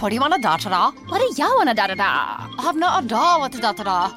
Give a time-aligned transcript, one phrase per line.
[0.00, 0.90] What do you want to da da da?
[1.08, 2.48] What do y'all wanna da da da?
[2.58, 4.10] I have no da what to da da da.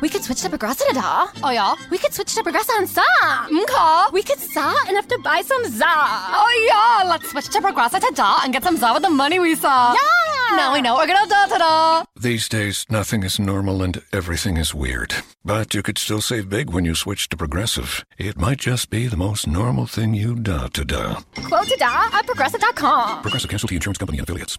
[0.00, 1.28] We could switch to Progressive da da.
[1.42, 1.74] Oh yeah?
[1.90, 3.02] We could switch to Progressive and sa.
[3.50, 4.12] Mka.
[4.12, 5.94] We could sa enough to buy some za.
[6.40, 9.40] Oh yeah, let's switch to Progressive to da and get some za with the money
[9.40, 9.92] we saw.
[9.92, 10.56] Yeah.
[10.56, 12.04] Now we know we're gonna da da da.
[12.14, 15.16] These days, nothing is normal and everything is weird.
[15.44, 18.04] But you could still save big when you switch to Progressive.
[18.18, 21.22] It might just be the most normal thing you da to da.
[21.48, 23.22] Quote to da at progressive.com.
[23.22, 24.58] Progressive Casualty Insurance Company and affiliates.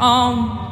[0.00, 0.65] On.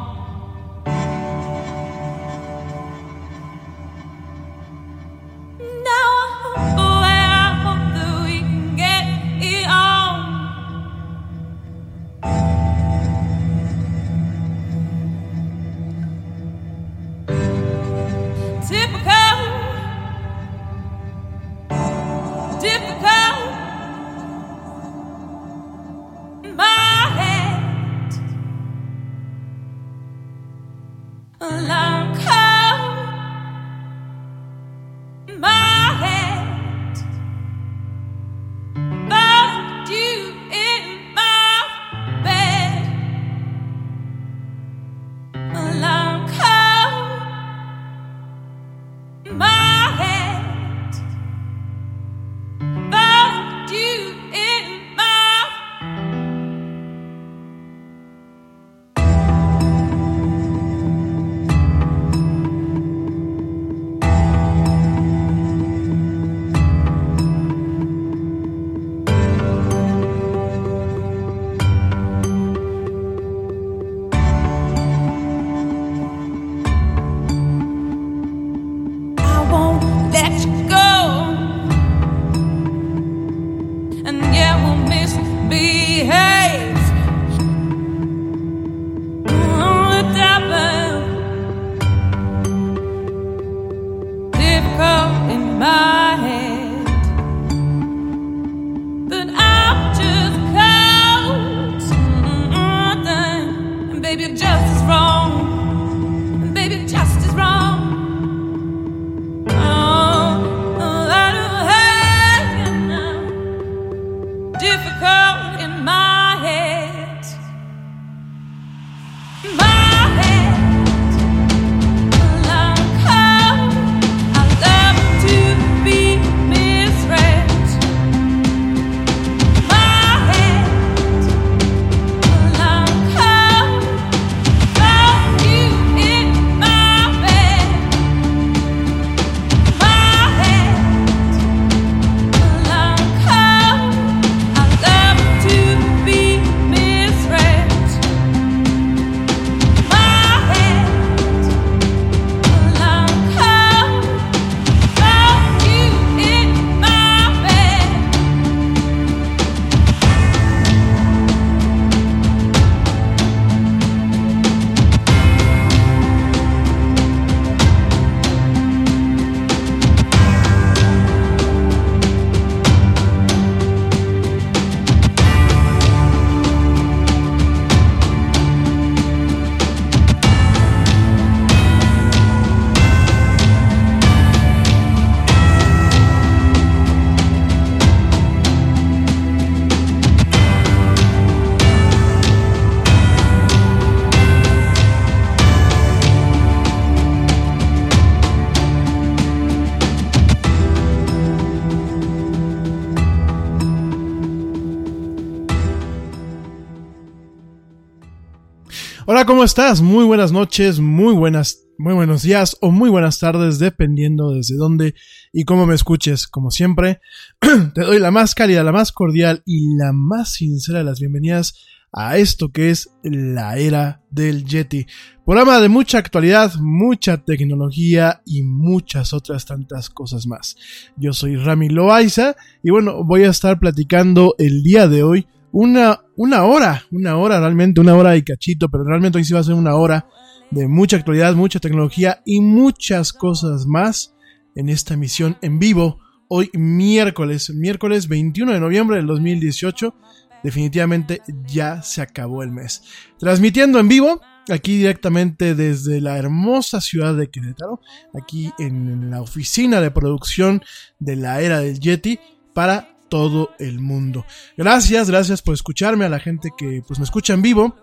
[209.26, 209.81] ¿Cómo estás?
[209.81, 214.94] Muy buenas noches, muy buenas, muy buenos días o muy buenas tardes, dependiendo desde dónde
[215.32, 216.26] y cómo me escuches.
[216.26, 217.00] Como siempre,
[217.75, 221.55] te doy la más cálida, la más cordial y la más sincera de las bienvenidas
[221.93, 224.87] a esto que es la era del Yeti.
[225.25, 230.56] Programa de mucha actualidad, mucha tecnología y muchas otras tantas cosas más.
[230.97, 236.00] Yo soy Rami Loaiza y bueno, voy a estar platicando el día de hoy una,
[236.16, 239.44] una hora, una hora realmente, una hora y cachito, pero realmente hoy sí va a
[239.44, 240.08] ser una hora
[240.50, 244.16] de mucha actualidad, mucha tecnología y muchas cosas más
[244.56, 246.00] en esta emisión en vivo.
[246.26, 249.94] Hoy miércoles, miércoles 21 de noviembre del 2018,
[250.42, 252.82] definitivamente ya se acabó el mes.
[253.20, 254.20] Transmitiendo en vivo,
[254.50, 257.80] aquí directamente desde la hermosa ciudad de Querétaro,
[258.20, 260.64] aquí en la oficina de producción
[260.98, 262.18] de la era del Yeti,
[262.54, 264.26] para todo el mundo.
[264.56, 267.76] Gracias, gracias por escucharme a la gente que pues me escucha en vivo.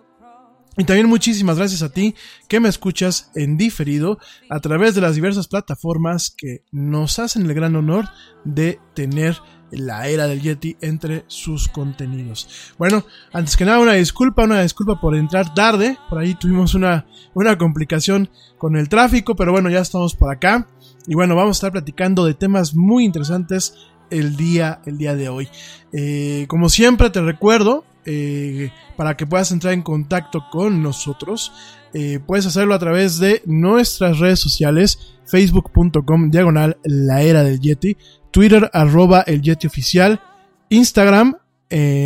[0.76, 2.14] Y también muchísimas gracias a ti
[2.48, 4.18] que me escuchas en diferido
[4.50, 8.10] a través de las diversas plataformas que nos hacen el gran honor
[8.44, 9.38] de tener
[9.70, 12.74] la era del Yeti entre sus contenidos.
[12.76, 17.06] Bueno, antes que nada una disculpa, una disculpa por entrar tarde, por ahí tuvimos una,
[17.32, 20.68] una complicación con el tráfico, pero bueno, ya estamos por acá.
[21.06, 23.74] Y bueno, vamos a estar platicando de temas muy interesantes
[24.12, 25.48] el día, el día de hoy.
[25.92, 31.52] Eh, como siempre te recuerdo, eh, para que puedas entrar en contacto con nosotros,
[31.94, 37.96] eh, puedes hacerlo a través de nuestras redes sociales, facebook.com diagonal la era del Yeti,
[38.30, 40.20] Twitter arroba el Yeti oficial,
[40.68, 41.36] Instagram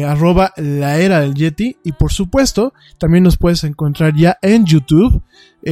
[0.07, 5.23] arroba la era del Yeti y por supuesto también nos puedes encontrar ya en YouTube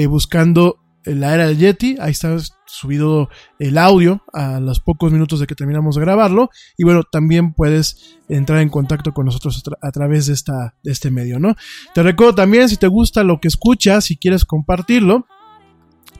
[0.09, 5.47] buscando la era del Yeti, ahí está subido el audio a los pocos minutos de
[5.47, 9.79] que terminamos de grabarlo y bueno, también puedes entrar en contacto con nosotros a, tra
[9.81, 11.55] a través de, esta, de este medio, ¿no?
[11.95, 15.27] Te recuerdo también si te gusta lo que escuchas, si quieres compartirlo,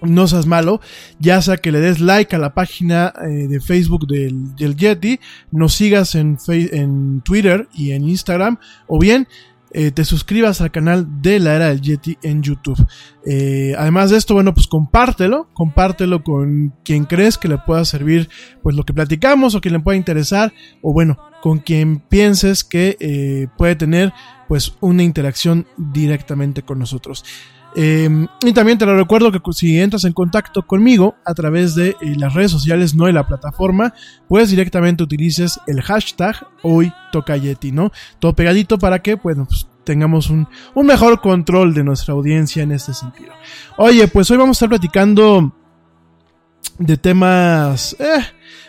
[0.03, 0.81] no seas malo,
[1.19, 5.21] ya sea que le des like a la página eh, de Facebook del, del, Yeti,
[5.51, 9.29] nos sigas en, en Twitter y en Instagram, o bien
[9.77, 12.79] eh, te suscribas al canal de la era del Yeti en YouTube.
[13.27, 18.31] Eh, además de esto, bueno, pues compártelo, compártelo con quien crees que le pueda servir,
[18.63, 22.97] pues lo que platicamos o que le pueda interesar, o bueno, con quien pienses que
[23.01, 24.13] eh, puede tener,
[24.47, 27.25] pues una interacción directamente con nosotros.
[27.77, 31.91] Eh, y también te lo recuerdo que si entras en contacto conmigo a través de
[31.91, 33.95] eh, las redes sociales, no de la plataforma,
[34.29, 37.91] pues directamente utilices el hashtag hoy toca Yeti, ¿no?
[38.21, 42.73] Todo pegadito para que, bueno, pues tengamos un, un mejor control de nuestra audiencia en
[42.73, 43.33] este sentido.
[43.77, 45.53] Oye, pues hoy vamos a estar platicando
[46.79, 48.25] de temas, eh,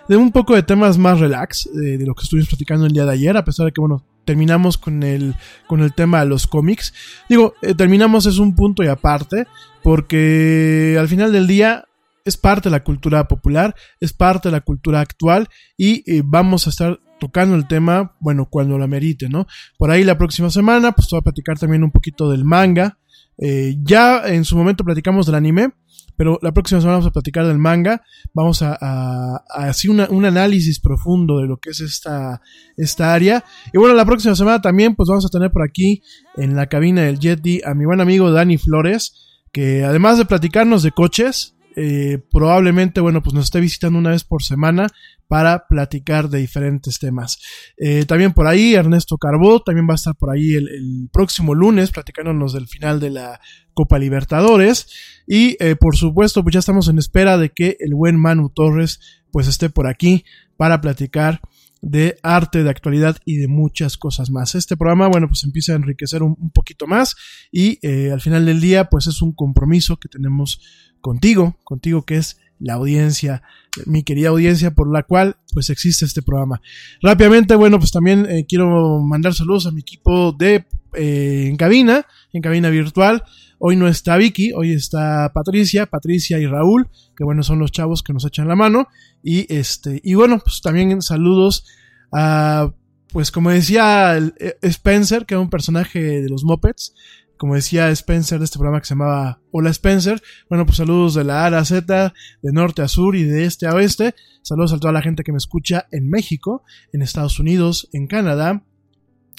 [0.07, 3.05] de un poco de temas más relax, de, de lo que estuvimos platicando el día
[3.05, 5.35] de ayer, a pesar de que, bueno, terminamos con el,
[5.67, 6.93] con el tema de los cómics.
[7.29, 9.45] Digo, eh, terminamos es un punto y aparte,
[9.83, 11.85] porque al final del día
[12.25, 16.65] es parte de la cultura popular, es parte de la cultura actual y eh, vamos
[16.65, 19.47] a estar tocando el tema, bueno, cuando lo amerite, ¿no?
[19.77, 22.97] Por ahí la próxima semana, pues te voy a platicar también un poquito del manga,
[23.37, 25.73] Eh, ya en su momento platicamos del anime,
[26.17, 28.01] pero la próxima semana vamos a platicar del manga.
[28.33, 32.41] Vamos a, a, a hacer un análisis profundo de lo que es esta,
[32.77, 33.43] esta área.
[33.73, 36.01] Y bueno, la próxima semana también pues vamos a tener por aquí
[36.37, 39.13] en la cabina del Yeti a mi buen amigo Dani Flores,
[39.51, 44.23] que además de platicarnos de coches, eh, probablemente, bueno, pues nos esté visitando una vez
[44.23, 44.87] por semana
[45.27, 47.39] para platicar de diferentes temas.
[47.77, 51.91] Eh, también por ahí Ernesto Carbó, también va a estar por ahí el, próximo lunes
[51.91, 53.39] platicándonos del final de la
[53.73, 54.87] Copa Libertadores.
[55.27, 58.99] Y eh, por supuesto, pues ya estamos en espera de que el buen Manu Torres
[59.31, 60.23] pues esté por aquí
[60.57, 61.41] para platicar
[61.81, 64.55] de arte, de actualidad y de muchas cosas más.
[64.55, 67.15] Este programa, bueno, pues empieza a enriquecer un, un poquito más
[67.51, 70.61] y eh, al final del día, pues es un compromiso que tenemos
[70.99, 73.43] contigo, contigo que es la audiencia,
[73.85, 76.61] mi querida audiencia por la cual pues existe este programa.
[76.99, 82.07] Rápidamente, bueno, pues también eh, quiero mandar saludos a mi equipo de eh, en cabina,
[82.33, 83.23] en cabina virtual.
[83.59, 88.01] Hoy no está Vicky, hoy está Patricia, Patricia y Raúl, que bueno, son los chavos
[88.01, 88.87] que nos echan la mano.
[89.21, 91.67] Y este, y bueno, pues también saludos
[92.11, 92.73] a,
[93.13, 96.95] pues como decía eh, Spencer, que era un personaje de los Muppets,
[97.37, 100.21] como decía Spencer de este programa que se llamaba Hola Spencer.
[100.49, 103.45] Bueno, pues saludos de la A a la Z, de norte a sur y de
[103.45, 104.15] este a oeste.
[104.41, 106.63] Saludos a toda la gente que me escucha en México,
[106.93, 108.63] en Estados Unidos, en Canadá,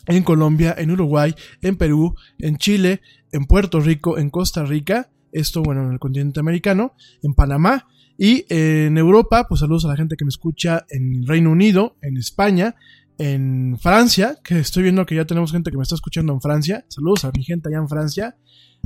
[0.07, 3.01] en Colombia, en Uruguay, en Perú, en Chile,
[3.33, 7.87] en Puerto Rico, en Costa Rica, esto bueno en el continente americano, en Panamá
[8.19, 12.17] y en Europa, pues saludos a la gente que me escucha en Reino Unido, en
[12.17, 12.77] España,
[13.19, 16.85] en Francia, que estoy viendo que ya tenemos gente que me está escuchando en Francia.
[16.89, 18.37] Saludos a mi gente allá en Francia.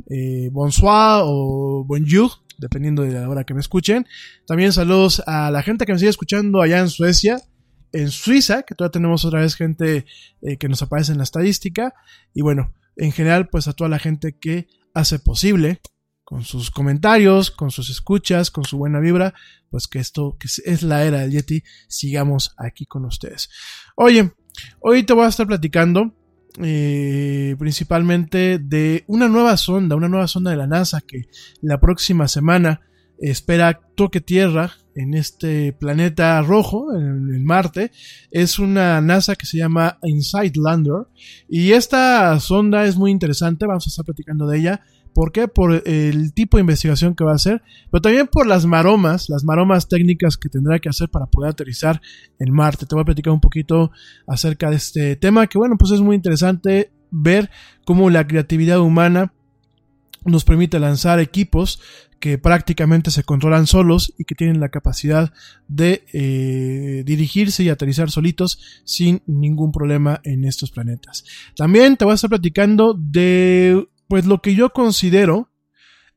[0.09, 4.05] Eh, bonsoir o bonjour, dependiendo de la hora que me escuchen.
[4.47, 7.41] También saludos a la gente que me sigue escuchando allá en Suecia,
[7.91, 10.05] en Suiza, que todavía tenemos otra vez gente
[10.41, 11.93] eh, que nos aparece en la estadística.
[12.33, 15.81] Y bueno, en general, pues a toda la gente que hace posible
[16.31, 19.33] con sus comentarios, con sus escuchas, con su buena vibra,
[19.69, 23.49] pues que esto, que es la era del Yeti, sigamos aquí con ustedes.
[23.97, 24.31] Oye,
[24.79, 26.15] hoy te voy a estar platicando
[26.57, 31.23] eh, principalmente de una nueva sonda, una nueva sonda de la NASA que
[31.61, 32.79] la próxima semana
[33.19, 37.91] espera toque tierra en este planeta rojo, en el Marte.
[38.31, 41.07] Es una NASA que se llama Inside Lander.
[41.49, 44.85] Y esta sonda es muy interesante, vamos a estar platicando de ella.
[45.13, 45.47] ¿Por qué?
[45.47, 49.43] Por el tipo de investigación que va a hacer, pero también por las maromas, las
[49.43, 52.01] maromas técnicas que tendrá que hacer para poder aterrizar
[52.39, 52.85] en Marte.
[52.85, 53.91] Te voy a platicar un poquito
[54.27, 57.49] acerca de este tema, que bueno, pues es muy interesante ver
[57.85, 59.33] cómo la creatividad humana
[60.23, 61.81] nos permite lanzar equipos
[62.19, 65.33] que prácticamente se controlan solos y que tienen la capacidad
[65.67, 71.25] de eh, dirigirse y aterrizar solitos sin ningún problema en estos planetas.
[71.55, 75.47] También te voy a estar platicando de pues lo que yo considero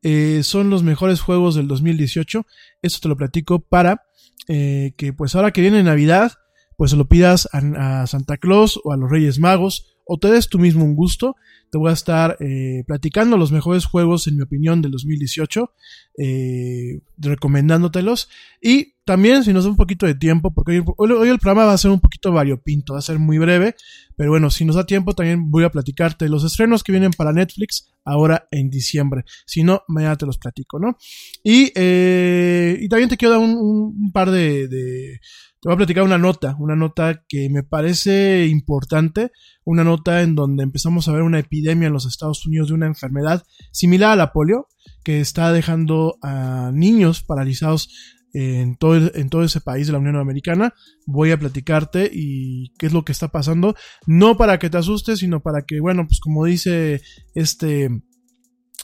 [0.03, 2.45] eh, son los mejores juegos del 2018.
[2.83, 4.03] Esto te lo platico para
[4.49, 6.33] eh, que pues ahora que viene Navidad,
[6.77, 10.29] pues se lo pidas a, a Santa Claus o a los Reyes Magos o te
[10.29, 11.37] des tú mismo un gusto.
[11.71, 15.73] Te voy a estar eh, platicando los mejores juegos, en mi opinión, del 2018,
[16.19, 18.29] eh, recomendándotelos.
[18.63, 21.79] Y también, si nos da un poquito de tiempo, porque hoy, el programa va a
[21.79, 23.75] ser un poquito variopinto, va a ser muy breve,
[24.17, 27.33] pero bueno, si nos da tiempo, también voy a platicarte los estrenos que vienen para
[27.33, 29.25] Netflix ahora en diciembre.
[29.45, 30.97] Si no, mañana te los platico, ¿no?
[31.43, 35.19] Y, eh, y también te quiero dar un, par de
[35.65, 39.31] te voy a platicar una nota, una nota que me parece importante,
[39.65, 42.85] una nota en donde empezamos a ver una epidemia en los Estados Unidos de una
[42.85, 43.43] enfermedad
[43.73, 44.69] similar a la polio,
[45.05, 47.89] que está dejando a niños paralizados
[48.35, 50.75] en todo, en todo ese país de la Unión Americana.
[51.07, 53.75] Voy a platicarte y qué es lo que está pasando,
[54.07, 57.01] no para que te asustes, sino para que, bueno, pues como dice
[57.35, 57.89] este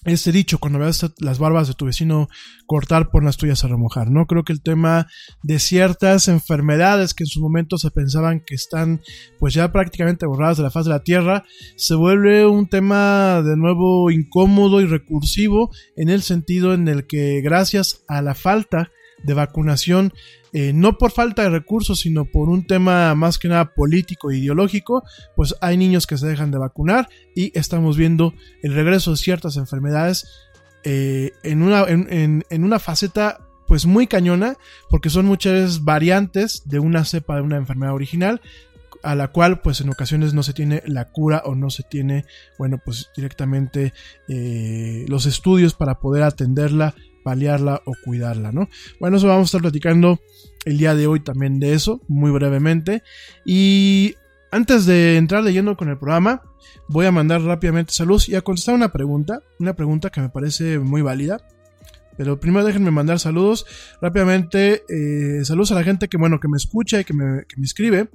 [0.05, 2.29] este dicho, cuando veas las barbas de tu vecino
[2.67, 4.27] cortar, por las tuyas a remojar, ¿no?
[4.27, 5.09] Creo que el tema
[5.43, 9.01] de ciertas enfermedades que en su momento se pensaban que están
[9.39, 11.45] pues ya prácticamente borradas de la faz de la tierra,
[11.77, 17.41] se vuelve un tema de nuevo incómodo y recursivo en el sentido en el que
[17.43, 18.91] gracias a la falta
[19.23, 20.13] de vacunación,
[20.53, 24.39] eh, no por falta de recursos, sino por un tema más que nada político e
[24.39, 25.03] ideológico,
[25.37, 29.57] pues hay niños que se dejan de vacunar y estamos viendo el regreso de ciertas
[29.57, 30.27] enfermedades
[30.83, 34.57] eh, en, una, en, en, en una faceta pues muy cañona,
[34.89, 38.41] porque son muchas variantes de una cepa de una enfermedad original,
[39.03, 42.25] a la cual pues en ocasiones no se tiene la cura o no se tiene
[42.59, 43.93] bueno pues directamente
[44.29, 48.69] eh, los estudios para poder atenderla paliarla o cuidarla, ¿no?
[48.99, 50.21] Bueno, eso vamos a estar platicando
[50.65, 53.03] el día de hoy también de eso, muy brevemente.
[53.45, 54.15] Y
[54.51, 56.43] antes de entrar leyendo con el programa,
[56.89, 60.79] voy a mandar rápidamente saludos y a contestar una pregunta, una pregunta que me parece
[60.79, 61.41] muy válida.
[62.17, 63.65] Pero primero déjenme mandar saludos
[64.03, 64.85] rápidamente.
[64.89, 67.65] Eh, saludos a la gente que, bueno, que me escucha y que me, que me
[67.65, 68.11] escribe.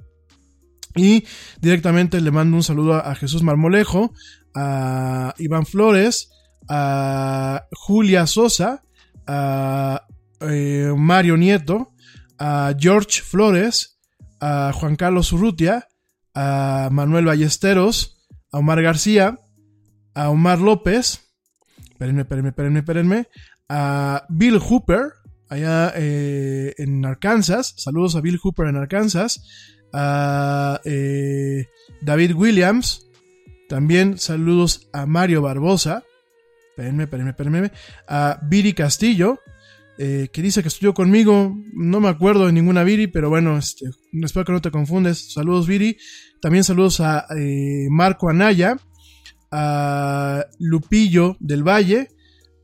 [0.94, 1.24] Y
[1.60, 4.12] directamente le mando un saludo a, Jesús Marmolejo,
[4.54, 6.30] a Iván Flores,
[6.68, 8.82] a Julia Sosa,
[9.26, 10.06] a
[10.40, 11.92] eh, Mario Nieto,
[12.38, 13.98] a George Flores,
[14.40, 15.88] a Juan Carlos Urrutia,
[16.34, 19.38] a Manuel Ballesteros, a Omar García,
[20.14, 21.20] a Omar López,
[23.68, 25.12] a Bill Hooper,
[25.48, 29.42] allá eh, en Arkansas, saludos a Bill Hooper en Arkansas,
[29.92, 31.66] a eh,
[32.02, 33.06] David Williams,
[33.68, 36.04] también saludos a Mario Barbosa,
[36.76, 37.72] espérenme, espérenme, espérenme,
[38.06, 39.40] a Viri Castillo,
[39.96, 43.86] eh, que dice que estudió conmigo, no me acuerdo de ninguna Viri, pero bueno, este,
[44.22, 45.96] espero que no te confundes, saludos Viri,
[46.42, 48.76] también saludos a eh, Marco Anaya,
[49.50, 52.08] a Lupillo del Valle,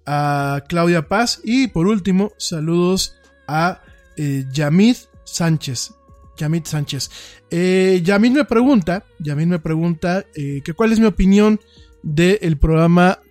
[0.04, 3.16] a Claudia Paz y por último, saludos
[3.48, 3.80] a
[4.18, 5.94] eh, Yamid Sánchez.
[6.36, 7.10] Yamid Sánchez.
[7.50, 11.60] Me pregunta, Yamid me pregunta que cuál es mi opinión
[12.02, 13.21] del programa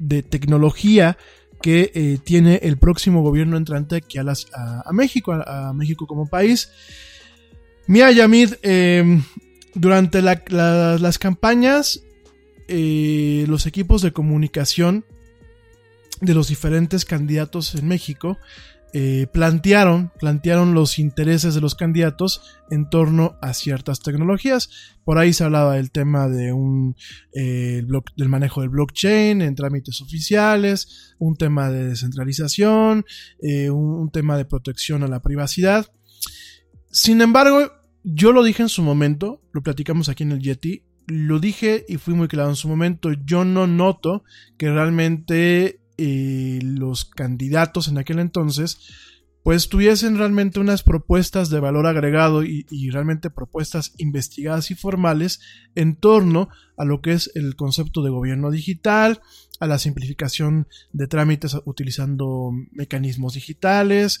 [0.00, 1.16] de tecnología
[1.62, 6.26] que eh, tiene el próximo gobierno entrante aquí a, las, a, México, a, México como
[6.26, 6.70] país.
[7.86, 9.22] Mira, Yamid, em,
[9.74, 12.02] durante las campañas,
[12.66, 15.04] los equipos de comunicación
[16.20, 18.38] de los diferentes candidatos en México
[18.92, 24.70] eh, plantearon, plantearon los intereses de los candidatos en torno a ciertas tecnologías.
[25.04, 26.96] Por ahí se hablaba del tema de un,
[27.32, 27.82] eh,
[28.16, 33.04] del manejo del blockchain en trámites oficiales, un tema de descentralización,
[33.40, 35.86] eh, un, un tema de protección a la privacidad.
[36.90, 37.70] Sin embargo,
[38.02, 41.96] yo lo dije en su momento, lo platicamos aquí en el Yeti, lo dije y
[41.96, 44.24] fui muy claro en su momento, yo no noto
[44.58, 48.78] que realmente eh, los candidatos en aquel entonces
[49.42, 55.40] pues tuviesen realmente unas propuestas de valor agregado y, realmente propuestas investigadas y formales
[55.74, 59.20] en torno a lo que es el concepto de gobierno digital,
[59.58, 64.20] a la simplificación de trámites utilizando mecanismos digitales,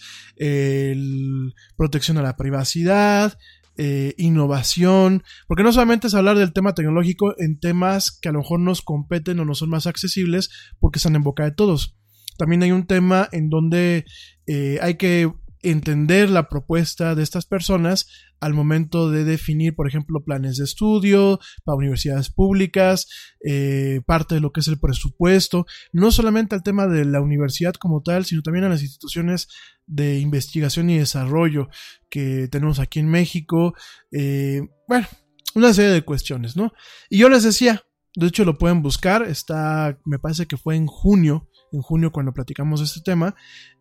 [1.76, 3.38] protección a la privacidad,
[3.82, 8.40] eh, innovación, porque no solamente es hablar del tema tecnológico en temas que a lo
[8.40, 11.96] mejor nos competen o no son más accesibles porque están en boca de todos.
[12.36, 14.04] También hay un tema en donde
[14.46, 15.32] eh, hay que
[15.62, 18.06] entender la propuesta de estas personas
[18.40, 23.06] al momento de definir, por ejemplo, planes de estudio para universidades públicas,
[23.44, 27.74] eh, parte de lo que es el presupuesto, no solamente al tema de la universidad
[27.74, 29.48] como tal, sino también a las instituciones
[29.86, 31.68] de investigación y desarrollo
[32.08, 33.74] que tenemos aquí en México.
[34.10, 35.06] Eh, bueno,
[35.54, 36.72] una serie de cuestiones, ¿no?
[37.10, 40.86] Y yo les decía, de hecho lo pueden buscar, está, me parece que fue en
[40.86, 43.34] junio, en junio cuando platicamos de este tema.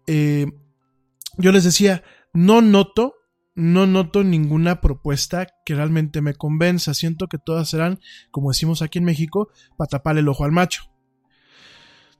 [0.06, 0.48] Eh,
[1.38, 3.16] yo les decía, no noto,
[3.56, 6.94] no noto ninguna propuesta que realmente me convenza.
[6.94, 8.00] Siento que todas serán,
[8.32, 10.84] como decimos aquí en México, para tapar el ojo al macho.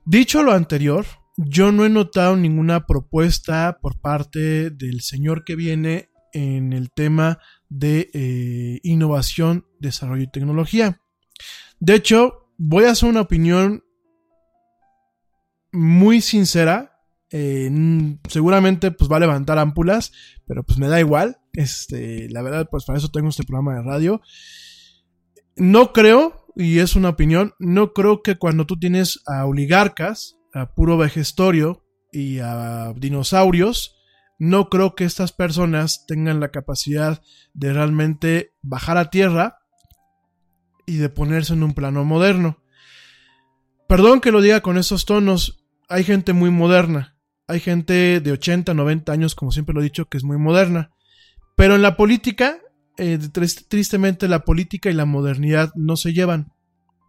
[0.04, 6.10] Dicho lo anterior, yo no he notado ninguna propuesta por parte del señor que viene
[6.32, 11.00] en el tema de eh, innovación, desarrollo y tecnología.
[11.78, 13.84] De hecho, voy a hacer una opinión
[15.72, 16.99] muy sincera
[17.30, 17.70] eh,
[18.28, 20.12] seguramente pues va a levantar ámpulas,
[20.46, 21.38] pero pues me da igual.
[21.52, 24.20] Este, la verdad, pues para eso tengo este programa de radio.
[25.56, 30.74] No creo, y es una opinión, no creo que cuando tú tienes a oligarcas, a
[30.74, 33.96] puro vejestorio y a dinosaurios,
[34.38, 39.58] no creo que estas personas tengan la capacidad de realmente bajar a tierra
[40.86, 42.62] y de ponerse en un plano moderno.
[43.86, 47.19] Perdón que lo diga con esos tonos, hay gente muy moderna,
[47.50, 50.92] hay gente de 80, 90 años, como siempre lo he dicho, que es muy moderna.
[51.56, 52.58] Pero en la política,
[52.96, 53.18] eh,
[53.68, 56.52] tristemente la política y la modernidad no se llevan.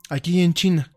[0.09, 0.93] Aquí en China.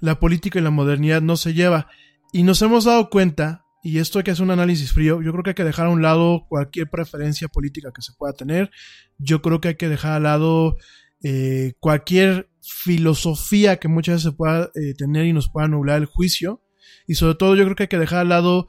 [0.00, 1.88] La política y la modernidad no se lleva.
[2.32, 5.44] Y nos hemos dado cuenta, y esto hay que hacer un análisis frío, yo creo
[5.44, 8.70] que hay que dejar a un lado cualquier preferencia política que se pueda tener.
[9.16, 10.76] Yo creo que hay que dejar a lado
[11.22, 16.06] eh, cualquier filosofía que muchas veces se pueda eh, tener y nos pueda nublar el
[16.06, 16.62] juicio.
[17.06, 18.68] Y sobre todo yo creo que hay que dejar al lado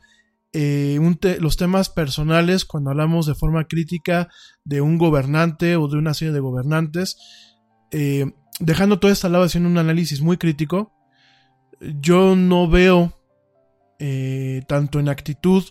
[0.53, 0.99] eh,
[1.39, 4.29] los temas personales cuando hablamos de forma crítica
[4.63, 7.17] de un gobernante o de una serie de gobernantes.
[7.91, 10.93] Eh, dejando todo esto al lado, haciendo un análisis muy crítico,
[11.79, 13.21] yo no veo
[13.99, 15.63] eh, tanto en actitud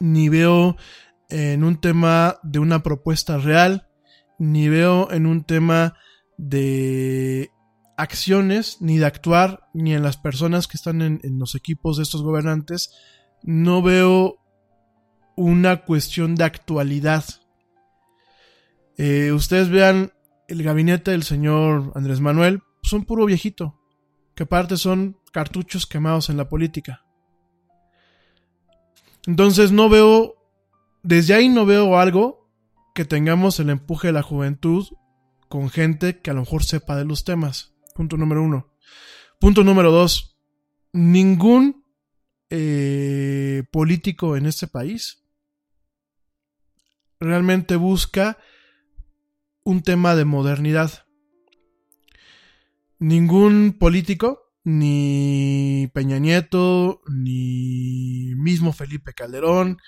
[0.00, 0.76] ni veo
[1.28, 3.88] en un tema de una propuesta real
[4.38, 5.94] ni veo en un tema
[6.38, 7.50] de
[7.98, 12.22] acciones, ni de actuar, ni en las personas que están en, los equipos de estos
[12.22, 12.90] gobernantes,
[13.42, 14.38] no veo
[15.36, 17.24] una cuestión de actualidad.
[18.96, 20.12] Eh, ustedes vean
[20.46, 23.80] el gabinete del señor Andrés Manuel, son puro viejito,
[24.36, 27.04] que aparte son cartuchos quemados en la política.
[29.26, 30.36] Entonces no veo,
[31.02, 32.48] desde ahí no veo algo
[32.94, 34.86] que tengamos el empuje de la juventud
[35.48, 37.74] con gente que a lo mejor sepa de los temas.
[37.98, 38.72] Punto número uno.
[39.40, 40.38] Punto número dos.
[40.92, 41.84] Ningún
[42.48, 45.24] eh, político en este país
[47.18, 48.38] realmente busca
[49.64, 51.06] un tema de modernidad.
[53.00, 59.78] Ningún político, ni Peña Nieto, ni mismo Felipe Calderón,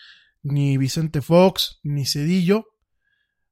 [0.42, 2.74] ni Vicente Fox, ni Cedillo,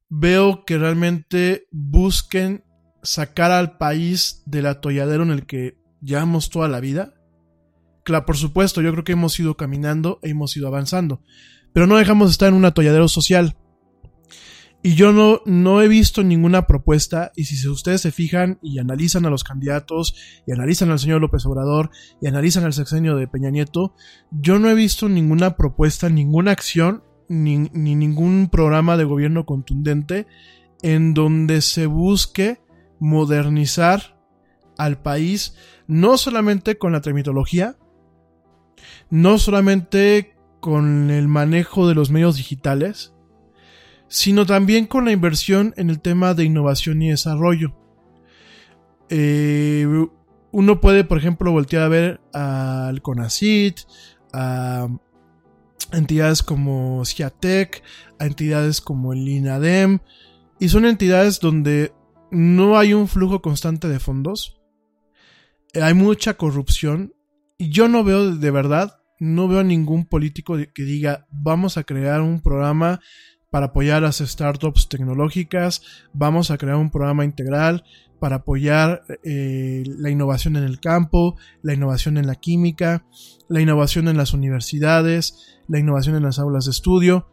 [0.09, 2.65] veo que realmente busquen
[3.09, 7.15] sacar al país del atolladero en el que llevamos toda la vida.
[8.05, 11.23] Claro, por supuesto, yo creo que hemos ido caminando e hemos ido avanzando,
[11.73, 13.57] pero no dejamos de estar en un atolladero social.
[14.83, 19.25] Y yo no, no he visto ninguna propuesta, y si ustedes se fijan y analizan
[19.25, 20.15] a los candidatos,
[20.47, 21.91] y analizan al señor López Obrador,
[22.21, 23.95] y analizan el sexenio de Peña Nieto,
[24.31, 30.27] yo no he visto ninguna propuesta, ninguna acción, ni, ni ningún programa de gobierno contundente
[30.83, 32.61] en donde se busque
[32.99, 34.19] modernizar
[34.77, 35.57] al país,
[35.87, 37.77] no solamente con la terminología,
[39.11, 43.13] no solamente con el manejo de los medios digitales,
[44.09, 47.75] sino también con la inversión en el tema de innovación y desarrollo.
[49.11, 49.87] Eh,
[50.51, 53.81] uno puede, por ejemplo, voltear a ver al CONACIT,
[54.33, 54.89] a
[55.93, 57.83] entidades como Ciatec,
[58.19, 60.01] a entidades como el INADEM,
[60.59, 61.93] y son entidades donde
[62.31, 64.61] no hay un flujo constante de fondos,
[65.75, 67.15] hay mucha corrupción,
[67.59, 72.21] y yo no veo de verdad, no veo ningún político que diga vamos a crear
[72.21, 73.01] un programa
[73.51, 77.85] para apoyar las startups tecnológicas, vamos a crear un programa integral
[78.21, 83.07] para apoyar eh, la innovación en el campo, la innovación en la química,
[83.49, 87.27] la innovación en las universidades, la innovación en las aulas de estudio.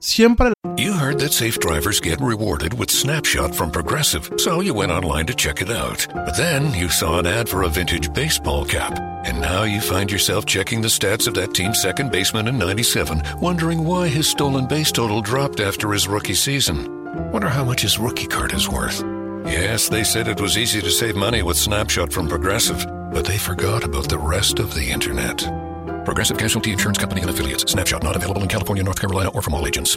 [0.00, 0.54] Siempre.
[0.78, 5.26] You heard that safe drivers get rewarded with Snapshot from Progressive, so you went online
[5.26, 6.06] to check it out.
[6.14, 10.10] But then you saw an ad for a vintage baseball cap, and now you find
[10.10, 14.66] yourself checking the stats of that team's second baseman in 97, wondering why his stolen
[14.66, 16.88] base total dropped after his rookie season.
[17.30, 19.02] Wonder how much his rookie card is worth.
[19.44, 23.36] Yes, they said it was easy to save money with Snapshot from Progressive, but they
[23.36, 25.46] forgot about the rest of the internet.
[26.04, 27.70] Progressive Casualty Insurance Company and affiliates.
[27.70, 29.96] Snapshot not available in California, North Carolina, or from all agents.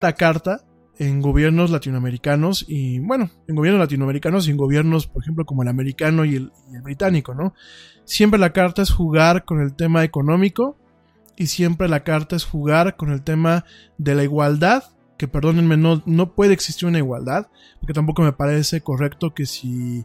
[0.00, 0.64] La carta
[0.98, 5.68] en gobiernos latinoamericanos y bueno, en gobiernos latinoamericanos y en gobiernos, por ejemplo, como el
[5.68, 7.54] americano y el, y el, británico, ¿no?
[8.04, 10.76] Siempre la carta es jugar con el tema económico
[11.36, 13.64] y siempre la carta es jugar con el tema
[13.96, 14.82] de la igualdad,
[15.16, 17.46] que perdónenme, no, no puede existir una igualdad,
[17.80, 20.04] porque tampoco me parece correcto que si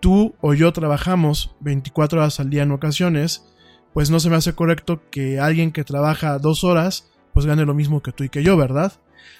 [0.00, 3.44] tú o yo trabajamos 24 horas al día en ocasiones,
[3.92, 7.74] pues no se me hace correcto que alguien que trabaja dos horas, pues gane lo
[7.74, 8.92] mismo que tú y que yo, ¿verdad?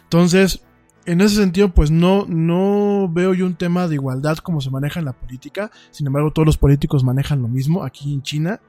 [0.05, 0.63] Entonces,
[1.07, 5.01] en ese sentido, pues no, no veo yo un tema de igualdad como se maneja
[5.01, 5.71] en la política.
[5.91, 8.61] Sin embargo, todos los políticos manejan lo mismo aquí en China.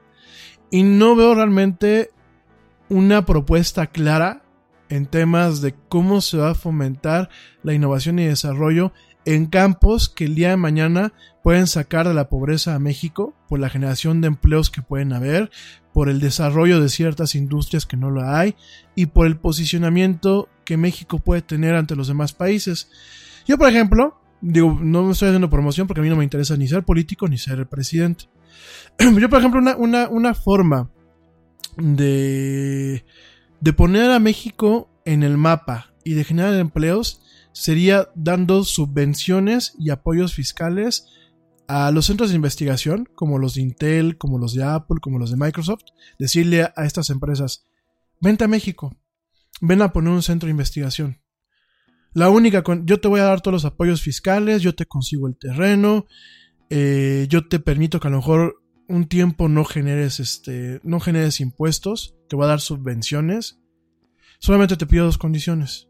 [0.70, 2.10] Y no veo realmente
[2.88, 4.42] una propuesta clara
[4.88, 7.28] en temas de cómo se va a fomentar
[7.62, 8.92] la innovación y desarrollo
[9.26, 11.12] en campos que el día de mañana
[11.42, 15.50] pueden sacar de la pobreza a México por la generación de empleos que pueden haber,
[15.92, 18.54] por el desarrollo de ciertas industrias que no lo hay
[18.94, 22.88] y por el posicionamiento que México puede tener ante los demás países.
[23.46, 26.56] Yo, por ejemplo, digo, no me estoy haciendo promoción porque a mí no me interesa
[26.56, 28.26] ni ser político ni ser presidente.
[28.98, 30.88] Yo, por ejemplo, una, una, una forma
[31.76, 33.04] de,
[33.60, 37.22] de poner a México en el mapa y de generar empleos
[37.56, 41.06] sería dando subvenciones y apoyos fiscales
[41.68, 45.30] a los centros de investigación, como los de Intel, como los de Apple, como los
[45.30, 45.84] de Microsoft,
[46.18, 47.64] decirle a estas empresas,
[48.20, 48.94] vente a México,
[49.62, 51.22] ven a poner un centro de investigación.
[52.12, 55.38] La única, yo te voy a dar todos los apoyos fiscales, yo te consigo el
[55.38, 56.04] terreno,
[56.68, 61.40] eh, yo te permito que a lo mejor un tiempo no generes este, no generes
[61.40, 63.62] impuestos, te voy a dar subvenciones.
[64.40, 65.88] Solamente te pido dos condiciones.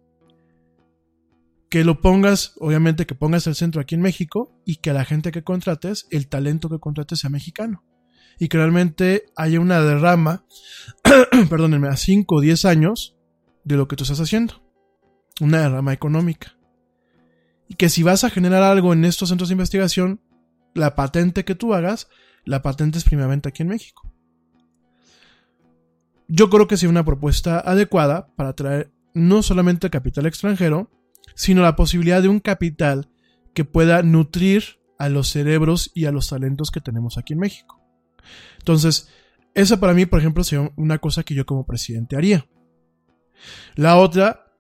[1.69, 5.33] Que lo pongas, obviamente que pongas el centro aquí en México y que la gente
[5.33, 7.85] que contrates, el talento que contrates sea mexicano.
[8.39, 10.45] Y que realmente haya una derrama,
[11.51, 13.17] perdónenme, a 5 o 10 años
[13.65, 14.63] de lo que tú estás haciendo.
[15.41, 16.57] Una derrama económica.
[17.69, 20.21] Y que si vas a generar algo en estos centros de investigación,
[20.75, 22.09] la patente que tú hagas,
[22.45, 24.13] la patente es primeramente aquí en México.
[26.29, 30.91] Yo creo que sea una propuesta adecuada para atraer no solamente capital extranjero,
[31.35, 33.11] sino la posibilidad de un capital
[33.55, 37.81] que pueda nutrir a los cerebros y a los talentos que tenemos aquí en México.
[38.59, 39.09] Entonces,
[39.55, 42.47] esa para mí, por ejemplo, sería una cosa que yo como presidente haría.
[43.75, 44.53] La otra,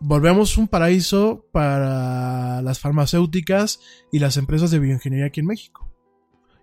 [0.00, 5.88] volvemos un paraíso para las farmacéuticas y las empresas de bioingeniería aquí en México.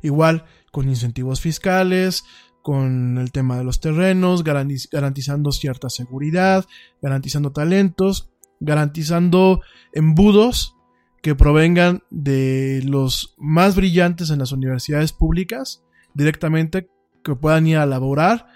[0.01, 2.23] Igual, con incentivos fiscales,
[2.61, 6.65] con el tema de los terrenos, garantizando cierta seguridad,
[7.01, 9.61] garantizando talentos, garantizando
[9.93, 10.75] embudos
[11.21, 16.89] que provengan de los más brillantes en las universidades públicas, directamente
[17.23, 18.47] que puedan ir a laborar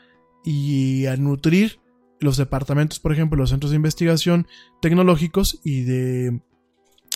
[0.43, 1.79] y a nutrir
[2.19, 4.47] los departamentos, por ejemplo, los centros de investigación
[4.81, 6.41] tecnológicos y de,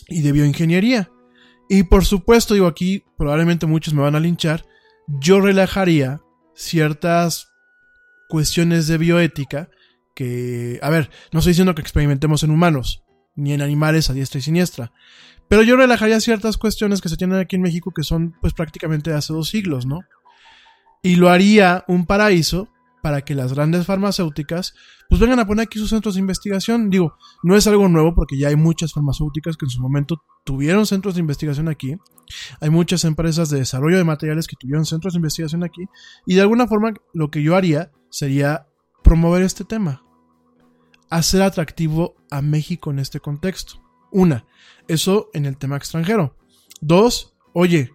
[0.09, 1.09] y de bioingeniería.
[1.69, 4.65] Y por supuesto, digo aquí, probablemente muchos me van a linchar,
[5.07, 6.21] yo relajaría
[6.53, 7.53] ciertas
[8.27, 9.69] cuestiones de bioética
[10.17, 13.03] que, a ver, no estoy diciendo que experimentemos en humanos,
[13.35, 14.91] ni en animales a diestra y siniestra,
[15.47, 19.11] pero yo relajaría ciertas cuestiones que se tienen aquí en México que son pues prácticamente
[19.11, 19.99] de hace dos siglos, ¿no?
[21.03, 22.67] Y lo haría un paraíso
[23.03, 24.73] para que las grandes farmacéuticas
[25.07, 26.89] pues vengan a poner aquí sus centros de investigación.
[26.89, 30.87] Digo, no es algo nuevo porque ya hay muchas farmacéuticas que en su momento tuvieron
[30.87, 31.95] centros de investigación aquí.
[32.59, 35.83] Hay muchas empresas de desarrollo de materiales que tuvieron centros de investigación aquí.
[36.25, 38.65] Y de alguna forma lo que yo haría sería
[39.03, 40.06] promover este tema.
[41.09, 43.81] Hacer atractivo a México en este contexto.
[44.11, 44.45] Una,
[44.87, 46.35] eso en el tema extranjero.
[46.81, 47.91] Dos, oye,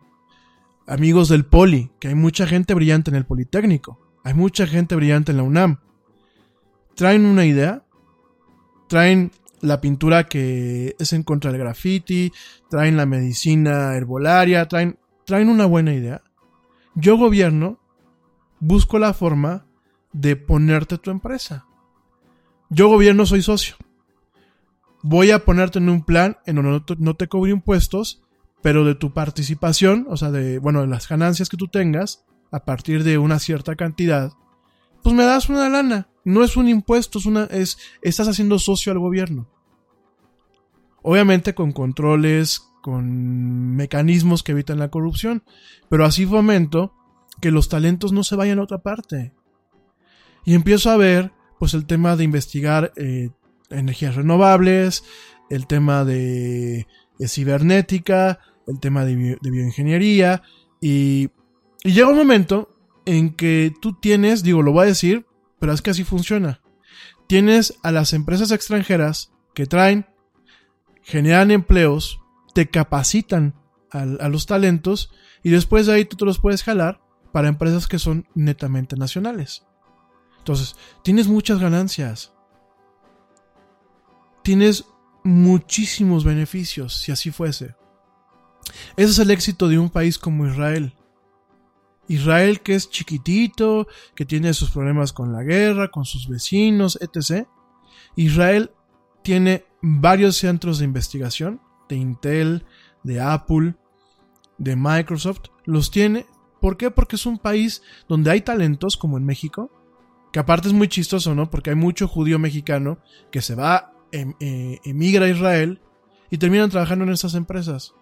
[0.87, 4.01] amigos del Poli, que hay mucha gente brillante en el Politécnico.
[4.25, 5.81] Hay mucha gente brillante en la UNAM.
[6.95, 7.85] Traen una idea,
[8.89, 12.33] traen la pintura que es en contra del graffiti,
[12.69, 16.23] traen la medicina herbolaria, traen, traen una buena idea.
[16.95, 17.81] Yo gobierno,
[18.61, 19.67] busco la forma
[20.13, 21.67] de ponerte tu empresa.
[22.75, 23.77] Yo gobierno soy socio.
[25.03, 28.23] Voy a ponerte en un plan en donde no te, no te cobre impuestos,
[28.63, 32.65] pero de tu participación, o sea, de, bueno, de las ganancias que tú tengas, a
[32.65, 34.33] partir de una cierta cantidad,
[35.03, 36.09] pues me das una lana.
[36.25, 39.51] No es un impuesto, es una, es, estás haciendo socio al gobierno.
[41.03, 45.43] Obviamente con controles, con mecanismos que evitan la corrupción,
[45.91, 46.95] pero así fomento
[47.43, 49.35] que los talentos no se vayan a otra parte.
[50.47, 51.33] Y empiezo a ver,
[51.63, 53.31] pues, el tema de investigar eh,
[53.71, 55.05] energías renovables,
[55.49, 56.87] el tema de,
[57.27, 60.43] cibernética, el tema de bioingeniería,
[60.81, 61.31] y
[61.85, 62.71] y llega un momento
[63.05, 65.27] en que tú tienes, digo, lo voy a decir,
[65.59, 66.61] pero es que así funciona.
[67.27, 70.07] Tienes a las empresas extranjeras que traen,
[71.03, 72.21] generan empleos,
[72.55, 73.55] te capacitan
[73.91, 75.11] a, los talentos
[75.43, 79.67] y después de ahí tú te los puedes jalar para empresas que son netamente nacionales.
[80.43, 80.75] Entonces,
[81.05, 82.33] tienes muchas ganancias.
[84.43, 84.85] Tienes
[85.23, 87.77] muchísimos beneficios, si así fuese.
[88.97, 90.97] Ese es el éxito de un país como Israel.
[92.09, 97.47] Israel que es chiquitito, que tiene sus problemas con la guerra, con sus vecinos, etc.
[98.17, 98.73] Israel
[99.23, 102.67] tiene varios centros de investigación, de Intel,
[103.05, 103.77] de Apple,
[104.59, 106.27] de Microsoft, los tiene.
[106.61, 106.91] ¿Por qué?
[106.91, 109.71] Porque es un país donde hay talentos, como en México,
[110.33, 111.51] que aparte es muy chistoso, ¿no?
[111.51, 112.99] Porque hay mucho judío mexicano
[113.31, 115.81] que se va, em, eh, emigra a Israel
[116.31, 117.95] y terminan trabajando en esas empresas.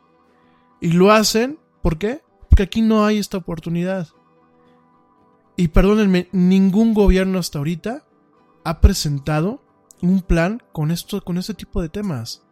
[0.80, 2.22] Y lo hacen, ¿por qué?
[2.48, 4.08] Porque aquí no hay esta oportunidad.
[5.56, 8.06] Y perdónenme, ningún gobierno hasta ahorita
[8.64, 9.62] ha presentado
[10.00, 12.44] un plan con esto, con este tipo de temas.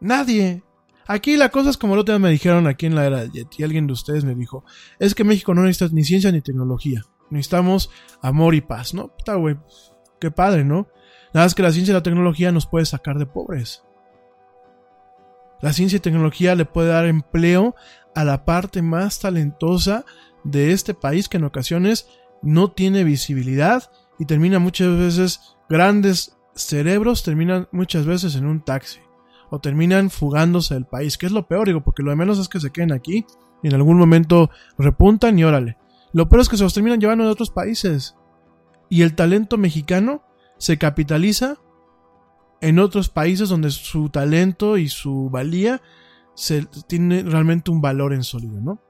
[0.00, 0.62] Nadie.
[1.06, 3.30] Aquí la cosa es como el otro día me dijeron aquí en la era de
[3.30, 4.64] Jet, y alguien de ustedes me dijo,
[4.98, 7.04] es que México no necesita ni ciencia ni tecnología.
[7.30, 7.90] Necesitamos
[8.22, 9.08] amor y paz, ¿no?
[9.08, 9.56] Puta, güey.
[10.20, 10.88] Qué padre, ¿no?
[11.32, 13.84] Nada más que la ciencia y la tecnología nos puede sacar de pobres.
[15.60, 17.74] La ciencia y tecnología le puede dar empleo
[18.14, 20.04] a la parte más talentosa
[20.44, 22.08] de este país que en ocasiones
[22.42, 29.00] no tiene visibilidad y termina muchas veces grandes cerebros terminan muchas veces en un taxi
[29.50, 32.48] o terminan fugándose del país, que es lo peor, digo, porque lo de menos es
[32.48, 33.24] que se queden aquí
[33.62, 35.78] y en algún momento repuntan y órale.
[36.12, 38.16] Lo peor es que se los terminan llevando de otros países.
[38.88, 40.22] Y el talento mexicano
[40.58, 41.56] se capitaliza
[42.60, 45.80] en otros países donde su talento y su valía
[46.34, 48.80] se, tiene realmente un valor en sólido, ¿no?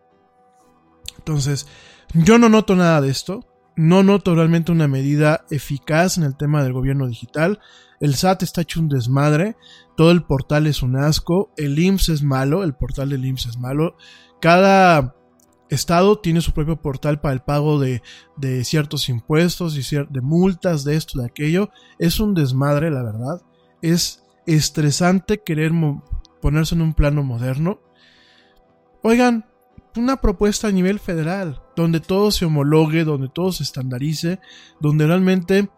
[1.18, 1.66] Entonces,
[2.14, 3.44] yo no noto nada de esto.
[3.76, 7.60] No noto realmente una medida eficaz en el tema del gobierno digital.
[8.00, 9.56] El SAT está hecho un desmadre.
[9.96, 11.52] Todo el portal es un asco.
[11.56, 12.64] El IMSS es malo.
[12.64, 13.96] El portal del IMSS es malo.
[14.40, 15.14] Cada
[15.68, 18.02] estado tiene su propio portal para el pago de,
[18.36, 21.70] de ciertos impuestos y de multas, de esto, de aquello.
[21.98, 23.42] Es un desmadre, la verdad.
[23.82, 25.72] Es estresante querer
[26.40, 27.80] ponerse en un plano moderno.
[29.02, 29.44] Oigan,
[29.96, 34.40] una propuesta a nivel federal, donde todo se homologue, donde todo se estandarice,
[34.80, 35.68] donde realmente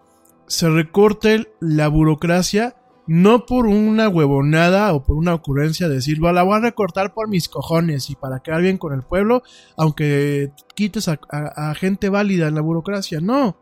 [0.46, 2.76] se recorte la burocracia,
[3.10, 7.28] no por una huevonada o por una ocurrencia de decir, la voy a recortar por
[7.28, 9.42] mis cojones y para quedar bien con el pueblo,
[9.76, 13.20] aunque quites a, a gente válida en la burocracia.
[13.20, 13.58] No,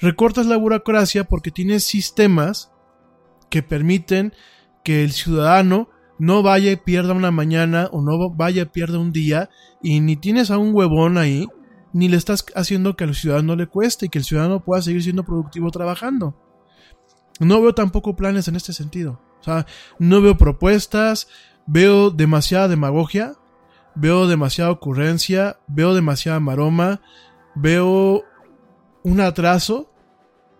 [0.00, 2.72] recortas la burocracia porque tienes sistemas
[3.48, 4.32] que permiten
[4.82, 9.12] que el ciudadano no vaya y pierda una mañana o no vaya y pierda un
[9.12, 9.50] día
[9.80, 11.46] y ni tienes a un huevón ahí,
[11.92, 15.04] ni le estás haciendo que al ciudadano le cueste y que el ciudadano pueda seguir
[15.04, 16.49] siendo productivo trabajando.
[17.40, 19.20] No veo tampoco planes en este sentido.
[19.40, 19.66] O sea,
[19.98, 21.28] no veo propuestas,
[21.66, 23.34] veo demasiada demagogia,
[23.94, 27.00] veo demasiada ocurrencia, veo demasiada maroma,
[27.54, 28.22] veo
[29.02, 29.90] un atraso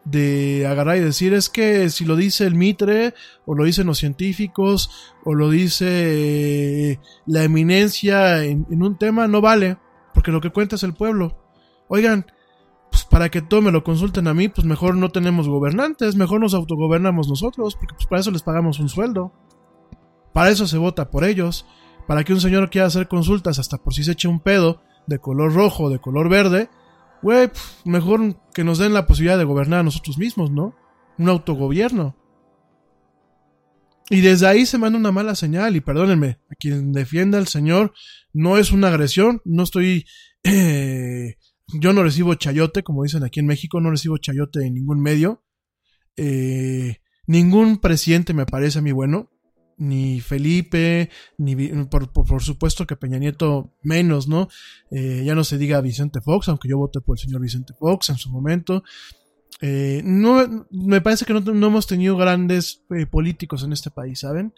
[0.04, 3.14] de agarrar y decir es que si lo dice el Mitre,
[3.44, 4.90] o lo dicen los científicos,
[5.24, 9.76] o lo dice eh, la eminencia en, un tema, no vale,
[10.14, 11.38] porque lo que cuenta es el pueblo.
[11.88, 12.26] Oigan,
[12.90, 16.40] pues para que todo me lo consulten a mí, pues mejor no tenemos gobernantes, mejor
[16.40, 19.32] nos autogobernamos nosotros, porque pues para eso les pagamos un sueldo.
[20.32, 21.66] Para eso se vota por ellos.
[22.06, 25.18] Para que un señor quiera hacer consultas hasta por si se eche un pedo de
[25.18, 26.68] color rojo de color verde,
[27.22, 27.50] güey,
[27.84, 30.74] mejor que nos den la posibilidad de gobernar a nosotros mismos, ¿no?
[31.18, 32.16] Un autogobierno.
[34.08, 37.92] Y desde ahí se manda una mala señal, y perdónenme, a quien defienda al Señor,
[38.32, 40.06] no es una agresión, no estoy...
[40.42, 41.36] Eh,
[41.74, 45.44] yo no recibo chayote, como dicen aquí en México, no recibo chayote en ningún medio.
[46.16, 49.30] Eh, ningún presidente me parece a mí bueno
[49.80, 51.56] ni Felipe, ni
[51.86, 54.48] por, por, supuesto que Peña Nieto menos, ¿no?
[54.90, 58.10] Eh, ya no se diga Vicente Fox, aunque yo voté por el señor Vicente Fox
[58.10, 58.84] en su momento.
[59.62, 64.52] Eh, no, me parece que no, hemos tenido grandes eh, políticos en este país, ¿saben?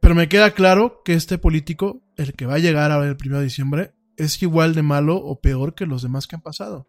[0.00, 3.38] Pero me queda claro que este político, el que va a llegar ahora el 1
[3.38, 6.88] de diciembre, es igual de malo o peor que los demás que han pasado.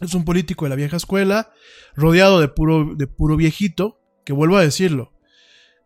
[0.00, 1.52] Es un político de la vieja escuela,
[1.94, 5.12] rodeado de puro, de puro viejito, que vuelvo a decirlo,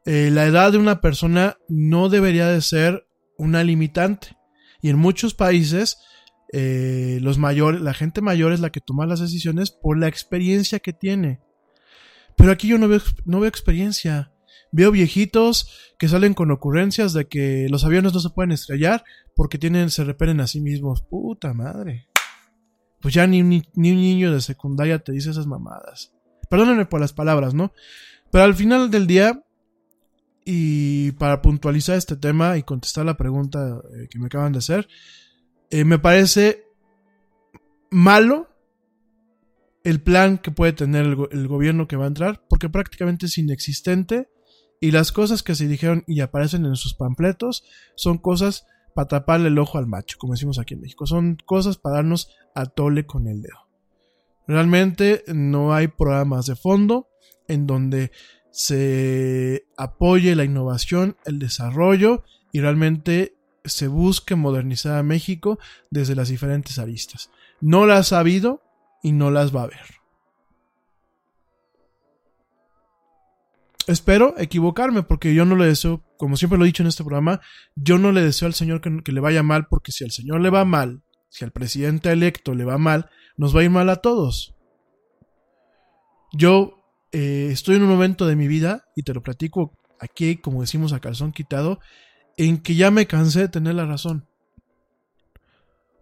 [0.04, 3.06] eh, la edad de una persona no debería de ser
[3.38, 4.36] una limitante.
[4.82, 5.96] Y en muchos países,
[6.52, 10.78] eh, los mayores, la gente mayor es la que toma las decisiones por la experiencia
[10.78, 11.40] que tiene.
[12.36, 14.33] Pero aquí yo no veo, no veo experiencia.
[14.76, 19.04] Veo viejitos que salen con ocurrencias de que los aviones no se pueden estrellar
[19.36, 21.00] porque tienen, se repelen a sí mismos.
[21.00, 22.08] Puta madre.
[23.00, 26.12] Pues ya ni, ni, un niño de secundaria te dice esas mamadas.
[26.50, 27.72] Perdónenme por las palabras, ¿no?
[28.32, 29.44] Pero al final del día,
[30.44, 34.88] y para puntualizar este tema y contestar la pregunta eh, que me acaban de hacer,
[35.70, 36.64] eh, me parece
[37.92, 38.48] malo
[39.84, 44.33] el plan que puede tener el, gobierno que va a entrar, porque prácticamente es inexistente
[44.80, 49.48] y las cosas que se dijeron y aparecen en sus panfletos son cosas para taparle
[49.48, 53.06] el ojo al macho, como decimos aquí en México, son cosas para darnos a tole
[53.06, 53.68] con el dedo.
[54.46, 57.08] Realmente no hay programas de fondo
[57.48, 58.12] en donde
[58.50, 65.58] se apoye la innovación, el desarrollo y realmente se busque modernizar a México
[65.90, 67.30] desde las diferentes aristas.
[67.60, 68.62] No las ha habido
[69.02, 70.03] y no las va a haber.
[73.86, 77.40] Espero equivocarme porque yo no le deseo, como siempre lo he dicho en este programa,
[77.74, 80.50] yo no le deseo al Señor que, le vaya mal porque si al Señor le
[80.50, 83.96] va mal, si al presidente electo le va mal, nos va a ir mal a
[83.96, 84.54] todos.
[86.32, 86.82] Yo
[87.12, 90.92] eh, estoy en un momento de mi vida, y te lo platico aquí, como decimos
[90.92, 91.78] a calzón quitado,
[92.36, 94.26] en que ya me cansé de tener la razón.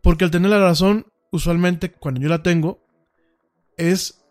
[0.03, 2.81] Porque al tener la razón, usualmente cuando yo la tengo,
[3.77, 4.25] es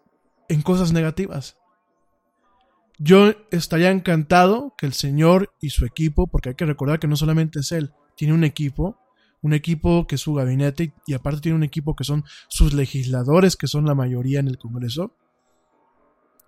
[0.49, 1.57] en cosas negativas.
[3.03, 7.15] Yo estaría encantado que el Señor y su equipo, porque hay que recordar que no
[7.15, 8.99] solamente es Él, tiene un equipo,
[9.41, 13.57] un equipo que es su gabinete y aparte tiene un equipo que son sus legisladores,
[13.57, 15.15] que son la mayoría en el Congreso,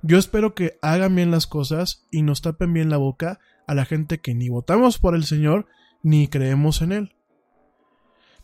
[0.04, 3.86] Yo espero que hagan bien las cosas y nos tapen bien la boca a la
[3.86, 5.66] gente que ni votamos por el Señor
[6.04, 7.16] ni creemos en Él.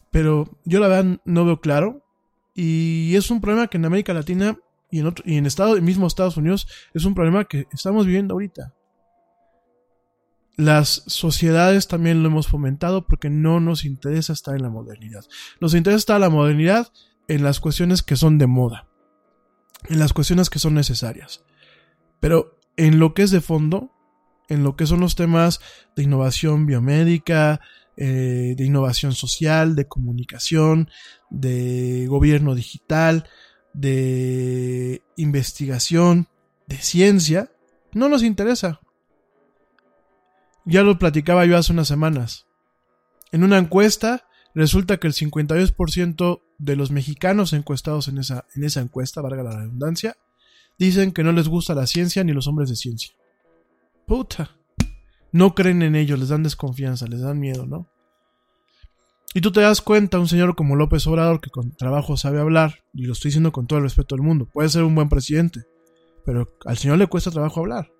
[0.10, 2.01] Pero yo la verdad no veo claro
[2.55, 4.57] y es un problema que en América Latina
[4.92, 8.34] y en, otro, y en Estados, mismo Estados Unidos es un problema que estamos viviendo
[8.34, 8.74] ahorita.
[10.58, 15.24] Las sociedades también lo hemos fomentado porque no nos interesa estar en la modernidad.
[15.62, 16.92] Nos interesa estar en la modernidad
[17.30, 18.88] en las cuestiones que son de moda,
[19.88, 21.46] en las cuestiones que son necesarias.
[22.20, 23.92] Pero en lo que es de fondo,
[24.50, 25.62] en lo que son los temas
[25.96, 27.62] de innovación biomédica,
[27.96, 30.90] eh, de innovación social, de comunicación,
[31.30, 33.30] de gobierno digital,
[33.80, 36.28] de investigación,
[36.68, 37.50] de ciencia,
[37.94, 38.82] no nos interesa.
[40.66, 42.46] Ya lo platicaba yo hace unas semanas.
[43.32, 48.82] En una encuesta, resulta que el 52% de los mexicanos encuestados en esa, en esa
[48.82, 50.18] encuesta, valga la redundancia,
[50.78, 53.14] dicen que no les gusta la ciencia ni los hombres de ciencia.
[54.06, 54.58] Puta.
[55.32, 57.88] No creen en ellos, les dan desconfianza, les dan miedo, ¿no?
[59.34, 62.84] Y tú te das cuenta, un señor como López Obrador, que con trabajo sabe hablar,
[62.94, 65.66] y lo estoy diciendo con todo el respeto del mundo, puede ser un buen presidente,
[66.26, 67.92] pero al señor le cuesta trabajo hablar.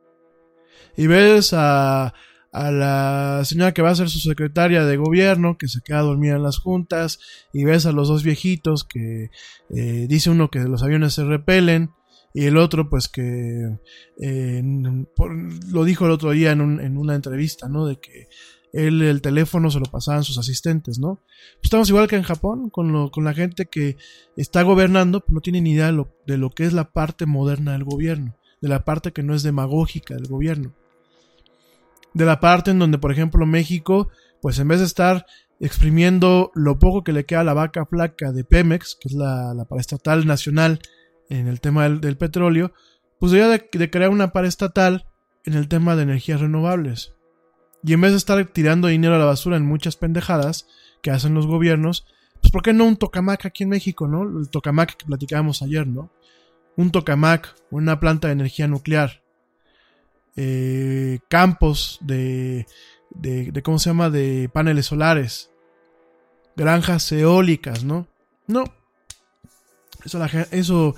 [0.98, 2.14] Y ves a,
[2.52, 6.36] a la señora que va a ser su secretaria de gobierno, que se queda dormida
[6.36, 7.20] en las juntas,
[7.54, 9.30] y ves a los dos viejitos que
[9.70, 11.92] eh, dice uno que los aviones se repelen,
[12.34, 13.78] y el otro pues que
[14.22, 14.64] eh,
[15.72, 17.86] lo dijo el otro día en, en, una entrevista, ¿no?
[17.88, 18.28] De que
[18.74, 21.16] él el teléfono se lo pasaban sus asistentes, ¿no?
[21.56, 23.98] Pues estamos igual que en Japón, con, lo, con la gente que
[24.36, 27.26] está gobernando, pero no tiene ni idea de lo, de lo que es la parte
[27.26, 30.74] moderna del gobierno, de la parte que no es demagógica del gobierno.
[32.14, 34.10] De la parte en donde, por ejemplo, México,
[34.42, 35.26] pues en vez de estar
[35.60, 39.54] exprimiendo lo poco que le queda a la vaca flaca de Pemex, que es la,
[39.54, 40.80] la paraestatal nacional
[41.30, 42.74] en el tema del, petróleo,
[43.20, 45.06] pues debería de, de crear una paraestatal
[45.46, 47.14] en el tema de energías renovables.
[47.84, 50.68] Y en vez de estar tirando dinero a la basura en muchas pendejadas
[51.02, 52.06] que hacen los gobiernos,
[52.42, 54.24] pues ¿por qué no un tokamak aquí en México, no?
[54.40, 56.12] El tokamak que platicábamos ayer, ¿no?
[56.76, 59.22] Un tokamak, una planta de energía nuclear,
[60.36, 62.66] eh, campos de,
[63.10, 64.10] de, de, ¿cómo se llama?
[64.10, 65.52] De paneles solares,
[66.56, 68.08] granjas eólicas, ¿no?
[68.48, 68.64] No.
[70.06, 70.96] Eso, eso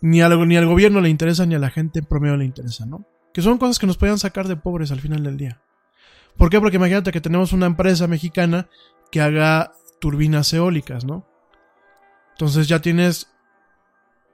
[0.00, 2.86] ni, al, ni al gobierno le interesa ni a la gente en promedio le interesa,
[2.86, 3.06] ¿no?
[3.32, 5.60] Que son cosas que nos puedan sacar de pobres al final del día.
[6.36, 6.60] ¿Por qué?
[6.60, 8.68] Porque imagínate que tenemos una empresa mexicana
[9.10, 11.26] que haga turbinas eólicas, ¿no?
[12.32, 13.32] Entonces ya tienes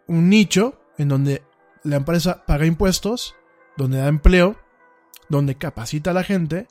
[0.08, 1.44] un nicho en donde
[1.84, 3.36] la empresa paga impuestos,
[3.76, 4.56] donde da empleo,
[5.28, 6.66] donde capacita a la gente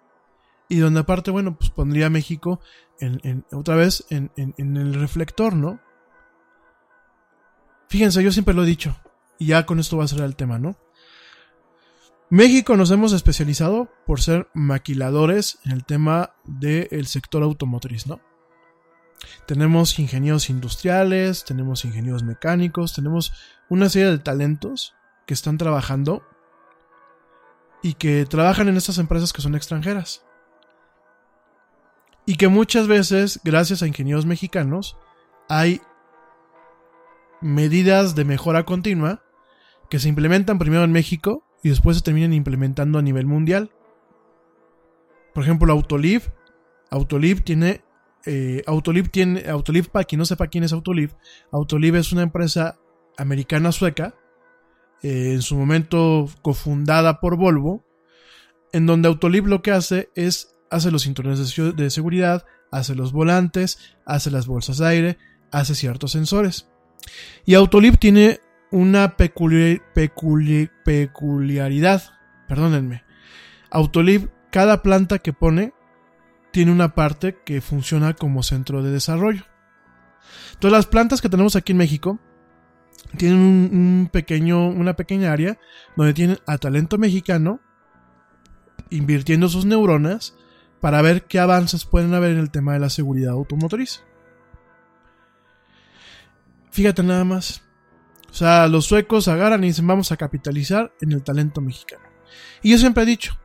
[0.67, 2.59] y donde aparte, bueno, pues pondría a México
[2.99, 5.79] en, otra vez en, en el reflector, ¿no?
[7.87, 8.95] Fíjense, yo siempre lo he dicho,
[9.37, 10.77] y ya con esto va a ser el tema, ¿no?
[12.31, 18.21] México nos hemos especializado por ser maquiladores en el tema del sector automotriz, ¿no?
[19.45, 23.33] Tenemos ingenieros industriales, tenemos ingenieros mecánicos, tenemos
[23.67, 24.95] una serie de talentos
[25.27, 26.23] que están trabajando
[27.83, 30.25] y que trabajan en estas empresas que son extranjeras.
[32.25, 34.95] Y que muchas veces, gracias a ingenieros mexicanos,
[35.49, 35.81] hay
[37.41, 39.21] medidas de mejora continua
[39.89, 43.71] que se implementan primero en México y después se terminan implementando a nivel mundial.
[45.33, 46.31] Por ejemplo, Autoliv.
[46.89, 47.83] Autoliv tiene.
[48.25, 49.49] Eh, Autoliv tiene.
[49.49, 51.15] Autoliv, para quien no sepa quién es Autoliv,
[51.51, 52.79] Autoliv es una empresa
[53.17, 54.15] americana sueca.
[55.03, 57.85] Eh, en su momento cofundada por Volvo.
[58.73, 60.55] En donde Autoliv lo que hace es.
[60.69, 65.17] Hace los cinturones de seguridad, hace los volantes, hace las bolsas de aire,
[65.51, 66.69] hace ciertos sensores.
[67.45, 68.39] Y Autoliv tiene
[68.71, 72.01] una peculiar, peculiar, peculiaridad.
[72.47, 73.03] Perdónenme.
[73.69, 75.73] Autoliv, cada planta que pone
[76.51, 79.43] tiene una parte que funciona como centro de desarrollo.
[80.53, 82.19] Entonces las plantas que tenemos aquí en México
[83.17, 85.57] tienen un pequeño, una pequeña área
[85.95, 87.59] donde tienen a talento mexicano
[88.89, 90.35] invirtiendo sus neuronas
[90.81, 94.03] para ver qué avances pueden haber en el tema de la seguridad automotriz.
[96.71, 97.63] Fíjate nada más.
[98.31, 102.03] O sea, los suecos agarran y dicen vamos a capitalizar en el talento mexicano.
[102.61, 103.37] Y yo siempre he dicho,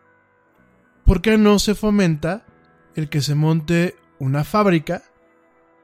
[1.05, 2.47] ¿por qué no se fomenta
[2.95, 5.03] el que se monte una fábrica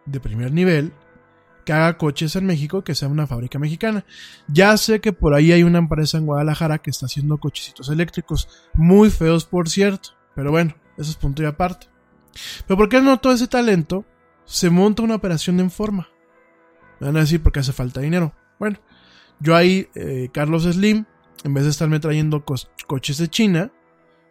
[0.07, 0.93] de primer nivel
[1.65, 4.05] que haga coches en México que sea una fábrica mexicana?
[4.47, 8.49] Ya sé que por ahí hay una empresa en Guadalajara que está haciendo cochecitos eléctricos,
[8.73, 11.89] muy feos por cierto, pero bueno, eso es punto y aparte.
[12.69, 14.05] Pero ¿por qué no todo ese talento
[14.45, 16.09] se monta una operación en forma?
[17.01, 18.33] Me van a decir porque hace falta dinero.
[18.59, 18.79] Bueno,
[19.43, 21.05] yo ahí, eh, Carlos Slim,
[21.43, 22.55] en vez de estarme trayendo co
[22.87, 23.73] coches de China,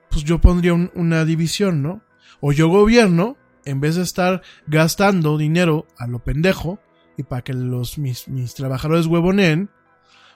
[0.10, 2.02] pues yo pondría un, una división, ¿no?
[2.40, 3.36] O yo gobierno,
[3.66, 6.80] en vez de estar gastando dinero a lo pendejo
[7.18, 9.70] y para que los, mis, mis trabajadores huevoneen,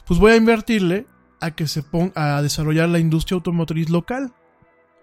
[0.05, 1.07] pues voy a invertirle
[1.39, 4.33] a que se ponga a desarrollar la industria automotriz local.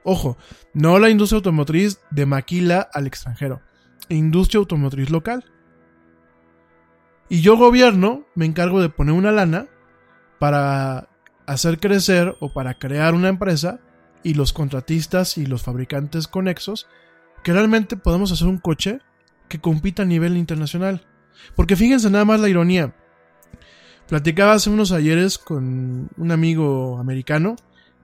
[0.05, 0.37] Ojo,
[0.75, 3.63] no la industria automotriz de maquila al extranjero,
[4.09, 5.45] industria automotriz local.
[7.33, 9.67] Y yo gobierno me encargo de poner una lana
[10.39, 11.09] para
[11.47, 13.81] hacer crecer o para crear una empresa
[14.23, 16.89] y los contratistas y los fabricantes conexos
[17.43, 18.99] que realmente podemos hacer un coche
[19.49, 21.07] que compita a nivel internacional.
[21.57, 22.95] Porque fíjense nada más la ironía.
[24.09, 27.57] Platicaba hace unos ayeres con un amigo americano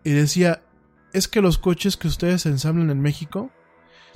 [0.05, 0.63] y decía,
[1.13, 3.51] es que los coches que ustedes ensamblan en México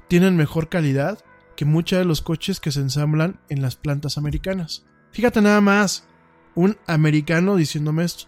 [0.08, 1.18] tienen mejor calidad
[1.54, 4.86] que muchos de los coches que se ensamblan en las plantas americanas.
[5.12, 6.08] Fíjate nada más,
[6.54, 8.24] un americano diciéndome esto.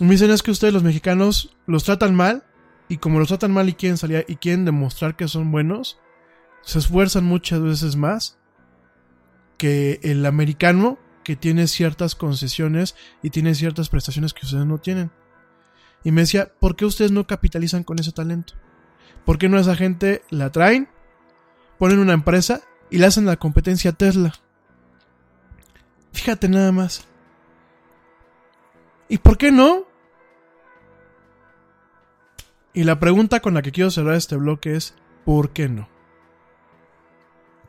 [0.00, 2.44] Me dicen es que ustedes los mexicanos los tratan mal
[2.88, 5.98] y como los tratan mal y quieren salir y quieren demostrar que son buenos,
[6.62, 8.38] se esfuerzan muchas veces más
[9.56, 15.10] que el americano que tiene ciertas concesiones y tiene ciertas prestaciones que ustedes no tienen.
[16.04, 18.54] Y me decía, ¿por qué ustedes no capitalizan con ese talento?
[19.24, 20.88] ¿Por qué no a esa gente la traen,
[21.78, 22.60] ponen una empresa
[22.90, 24.34] y le hacen la competencia a Tesla?
[26.12, 27.06] Fíjate nada más.
[29.08, 29.84] ¿Y por qué no?
[32.72, 35.88] Y la pregunta con la que quiero cerrar este bloque es, ¿por qué no?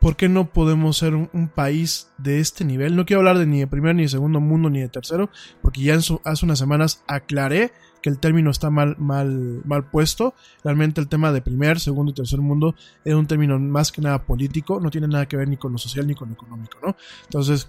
[0.00, 2.94] ¿Por qué no podemos ser un, país de este nivel?
[2.94, 5.30] No quiero hablar de ni de primer, ni de segundo mundo, ni de tercero,
[5.62, 7.72] porque ya hace unas semanas aclaré
[8.02, 10.34] que el término está mal, mal, mal puesto.
[10.64, 12.74] Realmente el tema de primer, segundo y tercer mundo
[13.04, 15.78] es un término más que nada político, no tiene nada que ver ni con lo
[15.78, 16.96] social ni con lo económico, ¿no?
[17.24, 17.68] Entonces,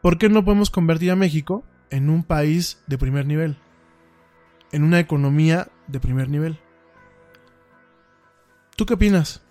[0.00, 3.56] ¿por qué no podemos convertir a México en un país de primer nivel?
[4.72, 6.58] En una economía de primer nivel.
[8.76, 9.42] ¿Tú qué opinas?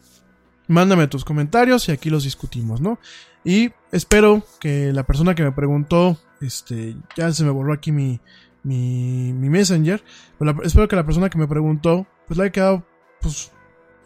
[0.68, 3.00] Mándame tus comentarios y aquí los discutimos, ¿no?
[3.44, 8.20] Y espero que la persona que me preguntó, este, ya se me borró aquí mi,
[8.66, 10.04] mi, mi messenger,
[10.40, 12.86] la, espero que la persona que me preguntó, pues le haya quedado,
[13.22, 13.52] pues,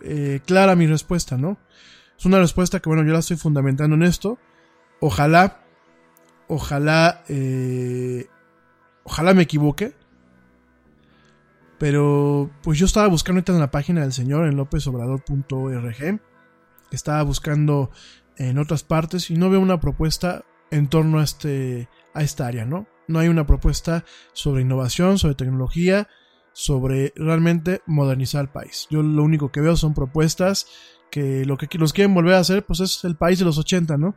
[0.03, 1.57] eh, clara mi respuesta, ¿no?
[2.18, 4.38] Es una respuesta que, bueno, yo la estoy fundamentando en esto.
[4.99, 5.64] Ojalá,
[6.49, 8.28] ojalá, eh,
[9.05, 9.95] ojalá me equivoque.
[11.78, 16.20] Pero pues yo estaba buscando ahorita en la página del señor en lopesobrador.org.
[16.91, 17.89] Estaba buscando
[18.36, 22.66] en otras partes y no veo una propuesta en torno a este a esta área,
[22.66, 22.86] ¿no?
[23.10, 26.07] No hay una propuesta sobre innovación, sobre tecnología,
[26.53, 28.88] sobre realmente modernizar el país.
[28.89, 30.68] Yo lo único que veo son propuestas
[31.10, 33.97] que lo que los quieren volver a hacer, pues es el país de los 80,
[33.97, 34.16] ¿no?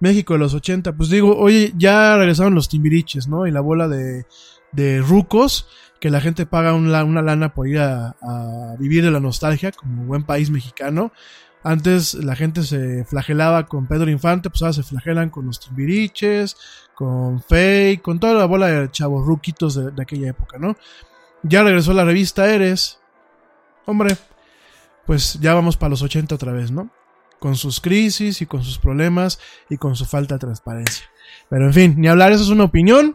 [0.00, 3.46] México de los 80, pues digo, oye, ya regresaron los timbiriches, ¿no?
[3.46, 4.26] Y la bola de,
[4.72, 5.66] de rucos,
[6.00, 10.04] que la gente paga una, lana por ir a, a, vivir de la nostalgia, como
[10.04, 11.12] buen país mexicano.
[11.64, 16.56] Antes la gente se flagelaba con Pedro Infante, pues ahora se flagelan con los timbiriches,
[16.98, 20.76] con Fake, con toda la bola de chavos ruquitos de, aquella época, ¿no?
[21.44, 22.98] Ya regresó la revista Eres.
[23.86, 24.16] Hombre,
[25.06, 26.90] pues ya vamos para los 80 otra vez, ¿no?
[27.38, 29.38] Con sus crisis y con sus problemas
[29.70, 31.06] y con su falta de transparencia.
[31.48, 33.14] Pero en fin, ni hablar, eso es una opinión.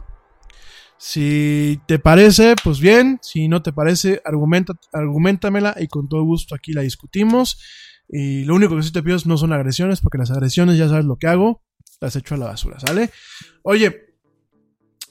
[0.97, 3.19] Si te parece, pues bien.
[3.21, 7.59] Si no te parece, argumenta, argumentamela y con todo gusto aquí la discutimos.
[8.07, 11.03] Y lo único que sí te pido no son agresiones, porque las agresiones ya sabes
[11.03, 11.61] lo que hago,
[12.03, 13.09] las echo a la basura, ¿sale?
[13.63, 14.13] Oye,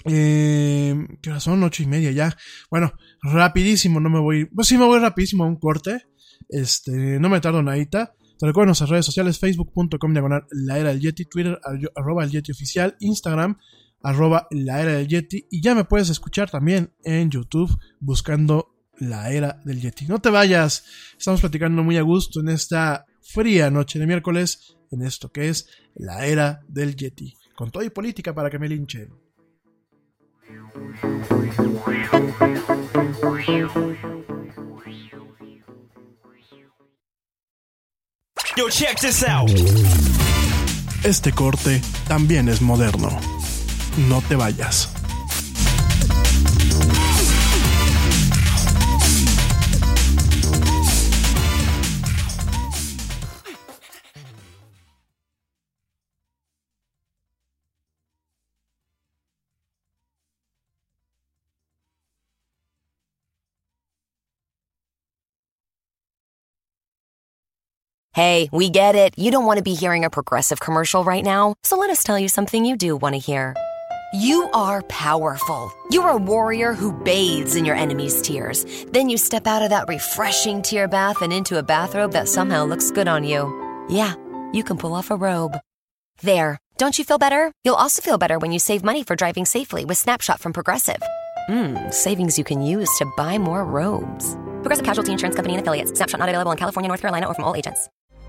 [0.04, 1.62] eh, ¿qué hora son?
[1.62, 2.36] Ocho y media ya.
[2.70, 4.44] Bueno, rapidísimo, no me voy.
[4.44, 6.02] Pues sí, me voy rapidísimo a un corte.
[6.48, 8.14] Este, no me tardo nadita.
[8.38, 11.58] Te recuerdo nuestras redes sociales, facebook.com diagonal la era del Yeti, Twitter,
[11.94, 13.56] arroba el Yeti oficial, Instagram,
[14.02, 15.46] arroba la era del Yeti.
[15.50, 17.70] Y ya me puedes escuchar también en YouTube
[18.00, 20.06] buscando la era del Yeti.
[20.06, 20.84] No te vayas,
[21.16, 25.68] estamos platicando muy a gusto en esta fría noche de miércoles, en esto que es
[25.94, 27.34] la era del Yeti.
[27.54, 29.10] Con todo y política para que me linchen.
[38.56, 39.50] Yo, check this out.
[41.04, 43.18] Este corte también es moderno.
[44.08, 45.01] No te vayas.
[68.14, 69.18] Hey, we get it.
[69.18, 72.18] You don't want to be hearing a progressive commercial right now, so let us tell
[72.18, 73.56] you something you do want to hear.
[74.12, 75.72] You are powerful.
[75.90, 78.66] You're a warrior who bathes in your enemy's tears.
[78.92, 82.66] Then you step out of that refreshing tear bath and into a bathrobe that somehow
[82.66, 83.48] looks good on you.
[83.88, 84.12] Yeah,
[84.52, 85.56] you can pull off a robe.
[86.20, 86.58] There.
[86.76, 87.50] Don't you feel better?
[87.64, 91.02] You'll also feel better when you save money for driving safely with Snapshot from Progressive.
[91.48, 94.34] Mmm, savings you can use to buy more robes.
[94.60, 95.92] Progressive Casualty Insurance Company and affiliates.
[95.96, 97.88] Snapshot not available in California, North Carolina, or from all agents.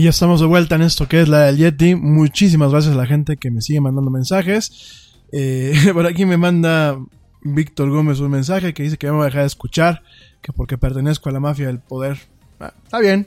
[0.00, 1.94] Y ya estamos de vuelta en esto que es la del Yeti.
[1.94, 5.12] Muchísimas gracias a la gente que me sigue mandando mensajes.
[5.30, 6.98] Eh, por aquí me manda
[7.42, 10.02] Víctor Gómez un mensaje que dice que ya me va a dejar de escuchar,
[10.40, 12.18] que porque pertenezco a la mafia del poder.
[12.60, 13.26] Ah, está bien.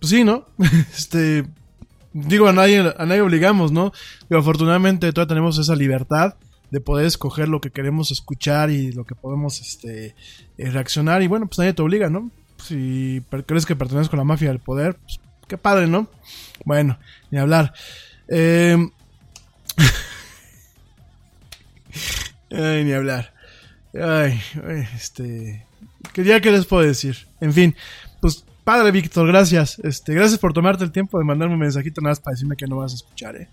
[0.00, 0.46] Pues sí, ¿no?
[0.96, 1.46] este.
[2.12, 3.92] Digo, a nadie, a nadie obligamos, ¿no?
[4.26, 6.34] Pero afortunadamente todavía tenemos esa libertad
[6.72, 10.16] de poder escoger lo que queremos escuchar y lo que podemos este,
[10.58, 11.22] eh, reaccionar.
[11.22, 12.32] Y bueno, pues nadie te obliga, ¿no?
[12.56, 15.21] Si crees que pertenezco a la mafia del poder, pues
[15.52, 16.08] qué padre, ¿no?
[16.64, 16.98] Bueno,
[17.30, 17.74] ni hablar.
[18.26, 18.74] Eh...
[22.50, 23.34] Ay, ni hablar.
[23.92, 24.40] Ay,
[24.96, 25.66] este.
[26.14, 27.18] ¿Qué día que les puedo decir?
[27.42, 27.76] En fin,
[28.22, 29.78] pues padre Víctor, gracias.
[29.80, 32.66] Este, gracias por tomarte el tiempo de mandarme un mensajito nada más para decirme que
[32.66, 33.50] no vas a escuchar, eh.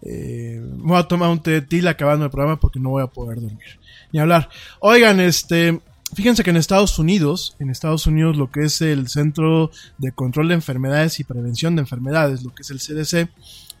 [0.00, 3.08] Eh, voy a tomar un té de tila acabando el programa porque no voy a
[3.08, 3.78] poder dormir.
[4.12, 4.48] Ni hablar.
[4.80, 5.78] Oigan, este.
[6.14, 10.48] Fíjense que en Estados Unidos, en Estados Unidos lo que es el Centro de Control
[10.48, 13.30] de Enfermedades y Prevención de Enfermedades, lo que es el CDC,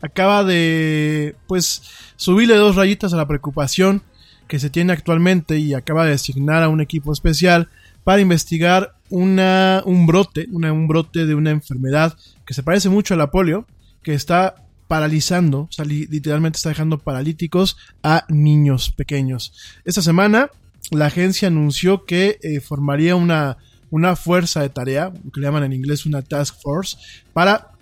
[0.00, 1.82] acaba de, pues,
[2.16, 4.02] subirle dos rayitas a la preocupación
[4.48, 7.68] que se tiene actualmente y acaba de designar a un equipo especial
[8.02, 13.16] para investigar una, un brote, un brote de una enfermedad que se parece mucho a
[13.16, 13.66] la polio,
[14.02, 14.56] que está
[14.88, 19.54] paralizando, literalmente está dejando paralíticos a niños pequeños.
[19.84, 20.50] Esta semana
[20.90, 23.58] la agencia anunció que eh, formaría una,
[23.90, 26.96] una fuerza de tarea, que le llaman en inglés una task force,
[27.32, 27.72] para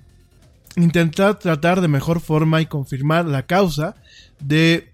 [0.77, 3.95] intentar tratar de mejor forma y confirmar la causa
[4.41, 4.91] de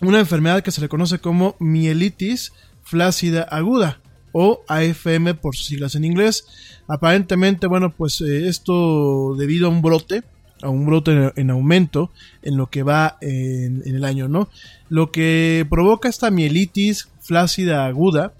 [0.00, 4.00] una enfermedad que se le conoce como mielitis flácida aguda
[4.32, 6.46] o AFM por sus siglas en inglés.
[6.86, 10.22] Aparentemente, bueno, pues eh, esto debido a un brote
[10.62, 12.10] a un brote en, aumento
[12.42, 14.48] en lo que va en, el año, ¿no?
[14.88, 18.32] Lo que provoca esta mielitis flácida aguda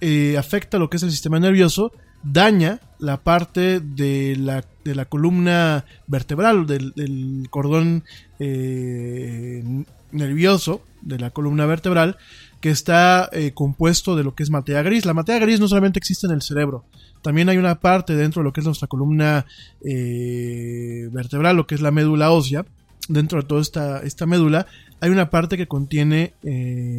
[0.00, 5.04] eh, afecta lo que es el sistema nervioso, daña la parte de la, de la
[5.04, 8.04] columna vertebral, del, cordón
[8.38, 9.62] eh,
[10.10, 12.16] nervioso, de la columna vertebral,
[12.62, 15.04] que está eh, compuesto de lo que es materia gris.
[15.04, 16.84] La materia gris no solamente existe en el cerebro,
[17.20, 19.44] también hay una parte dentro de lo que es nuestra columna
[19.82, 22.64] vertebral, lo que es la médula ósea.
[23.08, 24.66] Dentro de toda esta, esta médula
[25.00, 26.32] hay una parte que contiene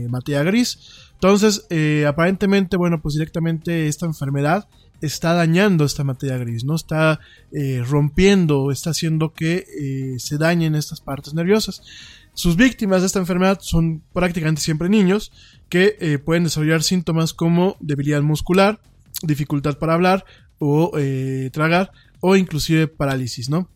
[0.09, 1.10] materia gris.
[1.21, 1.67] Entonces,
[2.07, 4.67] aparentemente, bueno, pues directamente esta enfermedad
[5.01, 6.75] está dañando esta materia gris, ¿no?
[6.75, 7.19] Está
[7.87, 11.83] rompiendo, está haciendo que se dañen estas partes nerviosas.
[12.33, 15.31] Sus víctimas de esta enfermedad son prácticamente siempre niños
[15.69, 18.79] que eh, pueden desarrollar síntomas como debilidad muscular,
[19.21, 20.25] dificultad para hablar
[20.57, 21.91] o eh, tragar
[22.21, 23.69] o inclusive parálisis, ¿no?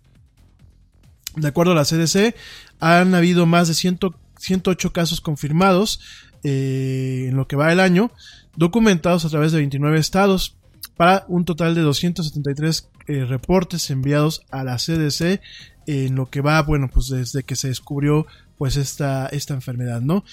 [1.35, 2.33] De acuerdo a la CDC,
[2.79, 5.99] han habido más de 108 casos confirmados
[6.47, 8.11] eh, en lo que va el año,
[8.55, 10.55] documentados a través de 29 estados,
[10.95, 12.89] para un total de 273
[13.27, 15.41] reportes enviados a la CDC
[15.87, 18.25] en lo que va, bueno, pues desde que se descubrió
[18.57, 20.23] pues esta, esta enfermedad, ¿no?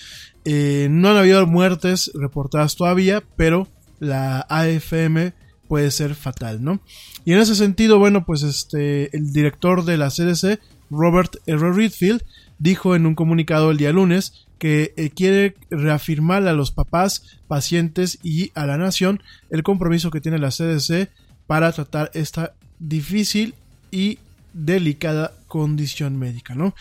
[0.44, 5.32] Eh, no han habido muertes reportadas todavía, pero la AFM
[5.68, 6.80] puede ser fatal, ¿no?
[7.24, 10.60] Y en ese sentido, bueno, pues este, el director de la CDC,
[10.90, 11.72] Robert R.
[11.72, 12.22] Redfield,
[12.58, 18.20] dijo en un comunicado el día lunes que eh, quiere reafirmar a los papás, pacientes
[18.22, 21.10] y a la nación el compromiso que tiene la CDC
[21.48, 23.56] para tratar esta difícil
[23.90, 24.20] y
[24.52, 26.76] delicada condición médica, ¿no?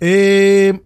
[0.00, 0.80] Eh,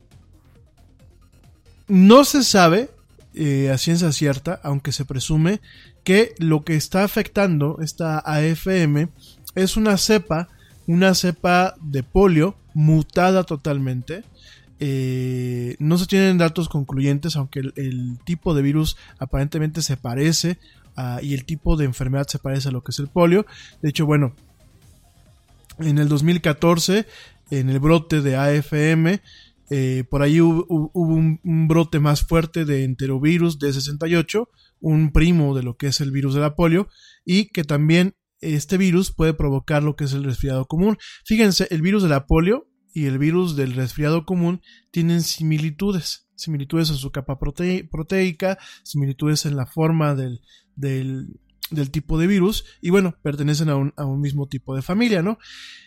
[1.87, 2.91] no se sabe
[3.35, 5.61] eh, a ciencia cierta, aunque se presume
[6.03, 9.11] que lo que está afectando esta AFM
[9.55, 10.49] es una cepa,
[10.89, 14.25] una cepa de polio mutada totalmente.
[14.81, 20.59] Eh, no se tienen datos concluyentes, aunque el, tipo de virus aparentemente se parece
[21.23, 23.47] y el tipo de enfermedad se parece a lo que es el polio.
[23.83, 24.35] De hecho, bueno,
[25.79, 27.07] en el 2014
[27.51, 29.21] en el brote de AFM.
[29.71, 34.49] Eh, por ahí hubo, un, brote más fuerte de enterovirus de 68,
[34.81, 36.89] un primo de lo que es el virus de la polio,
[37.25, 40.99] y que también este virus puede provocar lo que es el resfriado común.
[41.25, 46.89] Fíjense, el virus de la polio y el virus del resfriado común tienen similitudes, similitudes
[46.91, 50.41] en su capa proteica, similitudes en la forma del,
[50.77, 55.23] del, tipo de virus y bueno, pertenecen a un, a un mismo tipo de familia,
[55.23, 55.39] ¿no?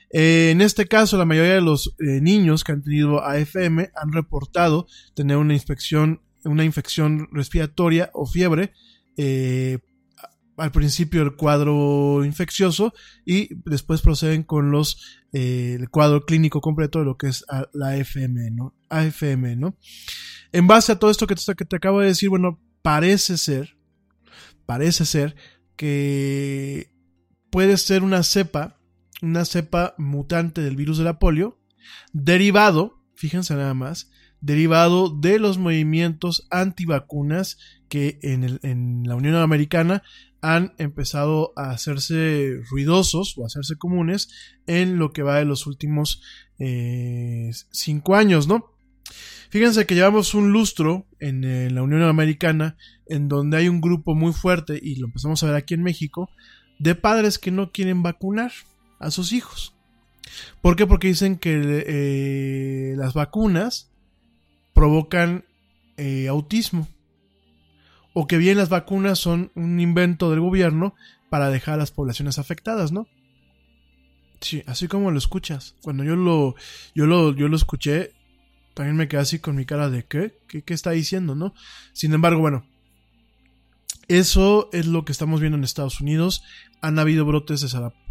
[0.09, 4.11] Eh, en este caso, la mayoría de los eh, niños que han tenido AFM han
[4.11, 8.73] reportado tener una infección, una infección respiratoria o fiebre.
[9.17, 9.79] Eh,
[10.57, 12.93] al principio el cuadro infeccioso
[13.25, 18.51] y después proceden con los el cuadro clínico completo de lo que es la AFM,
[18.51, 18.75] ¿no?
[18.89, 19.77] AFM, ¿no?
[20.51, 23.77] En base a todo esto que te, que te acabo de decir, bueno, parece ser,
[24.65, 25.35] parece ser
[25.75, 26.91] que
[27.51, 28.79] puede ser una cepa,
[29.21, 31.59] una cepa mutante del virus de la polio,
[32.13, 37.57] derivado, fíjense nada más, derivado de los movimientos antivacunas
[37.89, 40.03] que en, el, en la Unión Americana
[40.41, 44.29] han empezado a hacerse ruidosos o a hacerse comunes
[44.67, 46.21] en lo que va de los últimos
[46.59, 48.71] eh, cinco años, ¿no?
[49.49, 54.33] Fíjense que llevamos un lustro en, la Unión Americana en donde hay un grupo muy
[54.33, 56.29] fuerte, y lo empezamos a ver aquí en México,
[56.79, 58.51] de padres que no quieren vacunar
[58.99, 59.73] a sus hijos.
[60.61, 60.85] ¿Por qué?
[60.85, 63.89] Porque dicen que eh, las vacunas
[64.73, 65.45] provocan
[65.95, 66.88] eh, autismo.
[68.20, 70.95] O que bien las vacunas son un invento del gobierno
[71.30, 73.07] para dejar a las poblaciones afectadas, ¿no?
[74.41, 75.76] Sí, así como lo escuchas.
[75.84, 76.55] Cuando yo lo,
[76.95, 78.13] yo lo, yo lo escuché,
[78.74, 80.36] también me quedé así con mi cara de ¿qué?
[80.47, 81.53] ¿Qué, qué está diciendo, no?
[81.93, 82.65] Sin embargo, bueno,
[84.07, 86.41] eso es lo que estamos viendo en Estados Unidos.
[86.82, 87.61] Han habido brotes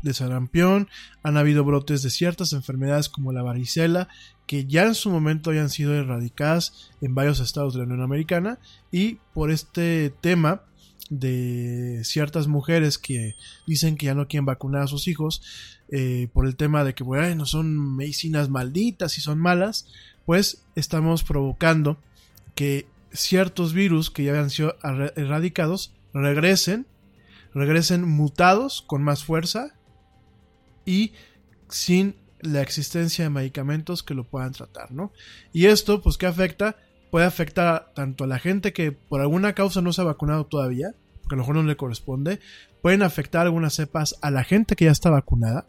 [0.03, 0.89] de, sarampión,
[1.23, 4.09] han habido brotes de ciertas enfermedades como la varicela,
[4.47, 8.59] que ya en su momento habían sido erradicadas en varios estados de la Unión Americana.
[8.93, 10.63] Y por este tema
[11.11, 13.35] de ciertas mujeres que
[13.67, 15.43] dicen que ya no quieren vacunar a sus hijos,
[15.89, 19.87] eh, por el tema de que bueno, son medicinas malditas y son malas,
[20.25, 21.99] pues estamos provocando
[22.55, 24.77] que ciertos virus que ya habían sido
[25.17, 26.87] erradicados regresen,
[27.55, 29.75] regresen mutados con más fuerza
[30.85, 31.13] y
[31.69, 32.17] sin
[32.47, 35.13] la existencia de medicamentos que lo puedan tratar, ¿no?
[35.53, 36.77] Y esto, pues, ¿qué afecta?
[37.11, 40.95] Puede afectar tanto a la gente que por alguna causa no se ha vacunado todavía,
[41.23, 42.41] porque a lo mejor no le corresponde,
[42.83, 45.67] pueden afectar algunas cepas a la gente que ya está vacunada,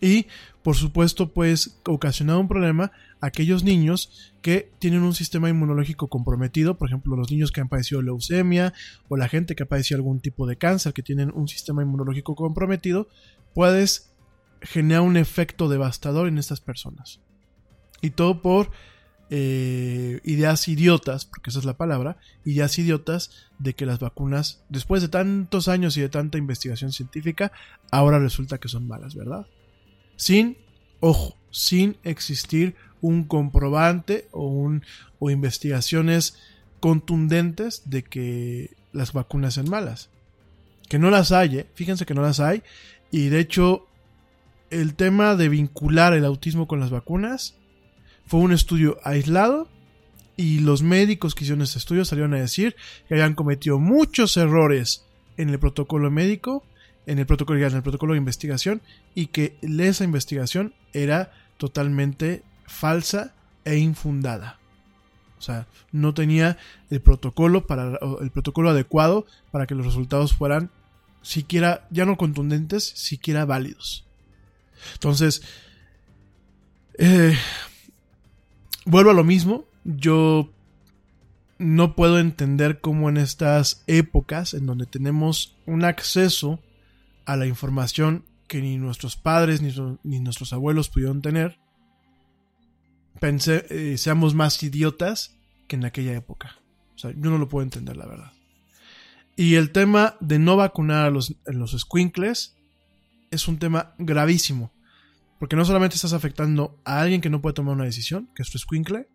[0.00, 0.26] Y,
[0.62, 2.90] por supuesto, pues ocasionar un problema
[3.20, 7.68] a aquellos niños que tienen un sistema inmunológico comprometido, por ejemplo, los niños que han
[7.68, 8.72] padecido leucemia
[9.08, 12.34] o la gente que ha padecido algún tipo de cáncer que tienen un sistema inmunológico
[12.34, 13.08] comprometido,
[13.54, 14.09] puedes
[14.62, 17.20] generar un efecto devastador en estas personas.
[18.02, 18.70] Y todo por
[19.32, 25.02] eh, ideas idiotas, porque esa es la palabra, ideas idiotas de que las vacunas, después
[25.02, 27.52] de tantos años y de tanta investigación científica,
[27.90, 29.46] ahora resulta que son malas, ¿verdad?
[30.16, 30.58] Sin,
[30.98, 34.82] ojo, sin existir un comprobante o, un,
[35.20, 36.36] o investigaciones
[36.80, 40.10] contundentes de que las vacunas son malas.
[40.88, 42.64] Que no las hay, fíjense que no las hay.
[43.12, 43.86] Y de hecho,
[44.70, 47.56] el tema de vincular el autismo con las vacunas
[48.26, 49.68] fue un estudio aislado
[50.36, 52.76] y los médicos que hicieron este estudio salieron a decir
[53.08, 55.04] que habían cometido muchos errores
[55.36, 56.64] en el protocolo médico,
[57.06, 58.80] en el protocolo, en el protocolo de investigación
[59.14, 64.58] y que esa investigación era totalmente falsa e infundada.
[65.38, 66.58] O sea, no tenía
[66.90, 70.70] el protocolo para el protocolo adecuado para que los resultados fueran
[71.22, 74.06] siquiera ya no contundentes, siquiera válidos.
[74.94, 75.42] Entonces,
[76.98, 77.36] eh,
[78.84, 79.64] vuelvo a lo mismo.
[79.84, 80.50] Yo
[81.58, 86.60] no puedo entender cómo en estas épocas en donde tenemos un acceso
[87.26, 89.72] a la información que ni nuestros padres ni,
[90.02, 91.58] ni nuestros abuelos pudieron tener,
[93.20, 95.36] pensé, eh, seamos más idiotas
[95.68, 96.58] que en aquella época.
[96.96, 98.32] O sea, yo no lo puedo entender, la verdad.
[99.36, 102.56] Y el tema de no vacunar a los, a los squinkles
[103.30, 104.72] es un tema gravísimo.
[105.38, 108.50] Porque no solamente estás afectando a alguien que no puede tomar una decisión, que es
[108.50, 109.08] tu squinkle,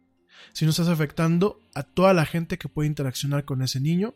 [0.54, 4.16] sino estás afectando a toda la gente que puede interaccionar con ese niño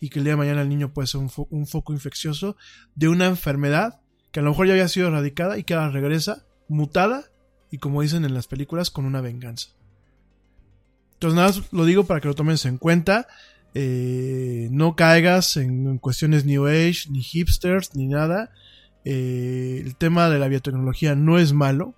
[0.00, 2.56] y que el día de mañana el niño puede ser un, foco infeccioso
[2.94, 4.00] de una enfermedad
[4.32, 7.26] que a lo mejor ya había sido erradicada y que ahora regresa mutada
[7.70, 9.68] y como dicen en las películas con una venganza.
[11.14, 13.28] Entonces nada, lo digo para que lo tomes en cuenta.
[13.74, 18.50] Eh, no caigas en, cuestiones New Age, ni hipsters, ni nada.
[19.04, 21.94] Eh, el tema de la biotecnología no es malo.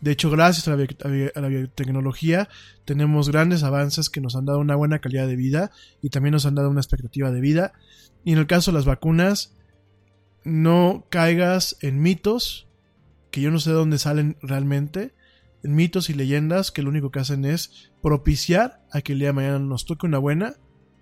[0.00, 2.48] De hecho, gracias a la, biotecnología
[2.84, 5.72] tenemos grandes avances que nos han dado una buena calidad de vida
[6.02, 7.72] y también nos han dado una expectativa de vida.
[8.24, 9.54] Y en el caso de las vacunas,
[10.44, 12.68] no caigas en mitos
[13.30, 15.14] que yo no sé de dónde salen realmente,
[15.62, 19.28] en mitos y leyendas que lo único que hacen es propiciar a que el día
[19.28, 20.54] de mañana nos toque una buena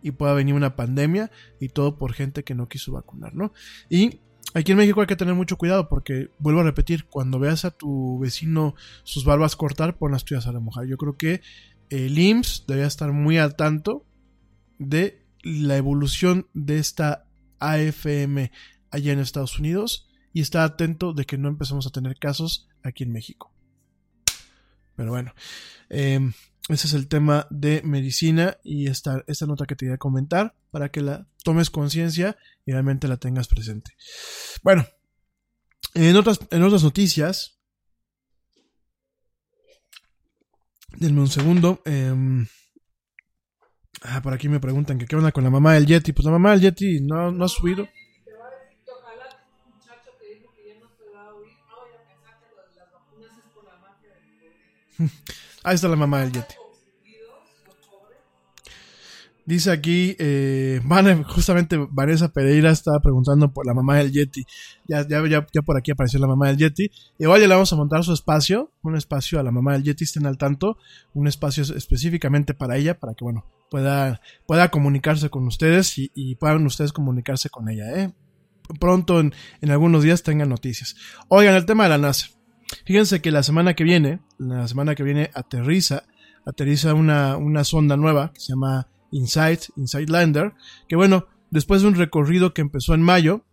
[0.03, 3.53] y pueda venir una pandemia y todo por gente que no quiso vacunar, ¿no?
[3.91, 4.21] Y
[4.57, 7.71] aquí en México hay que tener mucho cuidado porque, vuelvo a repetir, cuando veas a
[7.71, 10.87] tu vecino sus barbas cortar, pon las tuyas a la mujer.
[10.87, 11.43] Yo creo que
[11.91, 14.07] el IMSS debería estar muy al tanto
[14.79, 17.27] de la evolución de esta
[17.59, 18.51] AFM
[18.91, 23.05] allá en Estados Unidos y estar atento de que no empecemos a tener casos aquí
[23.05, 23.53] en México.
[24.97, 25.35] Pero bueno,
[25.91, 26.33] em,
[26.69, 30.55] ese es el tema de medicina y esta, esta nota que te voy a comentar
[30.73, 33.93] para que la tomes conciencia y realmente la tengas presente.
[34.65, 34.85] Bueno,
[35.95, 37.61] en otras, en otras noticias,
[40.99, 41.83] denme un segundo.
[41.85, 42.49] Em,
[44.03, 46.13] ah, por aquí me preguntan que qué onda con la mamá del Yeti.
[46.13, 47.89] Pues la mamá del Yeti no, no ha subido.
[55.67, 56.55] Ahí está la mamá del Yeti.
[59.47, 60.81] Dice aquí, eh,
[61.27, 64.45] justamente Vanessa Pereira estaba preguntando por la mamá del Yeti.
[64.87, 66.93] Ya, ya, ya, por aquí apareció la mamá del Yeti.
[67.19, 70.05] Igual ya le vamos a montar su espacio, un espacio a la mamá del Yeti,
[70.05, 70.79] estén al tanto,
[71.15, 76.65] un espacio específicamente para ella, para que, bueno, pueda, pueda comunicarse con ustedes y, puedan
[76.65, 78.13] ustedes comunicarse con ella, ¿eh?
[78.79, 79.33] Pronto, en
[79.69, 80.95] algunos días, tengan noticias.
[81.27, 82.36] Oigan, el tema de la NASA.
[82.85, 86.05] Fíjense que la semana que viene, la semana que viene aterriza,
[86.45, 90.55] aterriza una, una sonda nueva que se llama Insight, Insight Lander,
[90.89, 93.45] que bueno, después de un recorrido que empezó en mayo,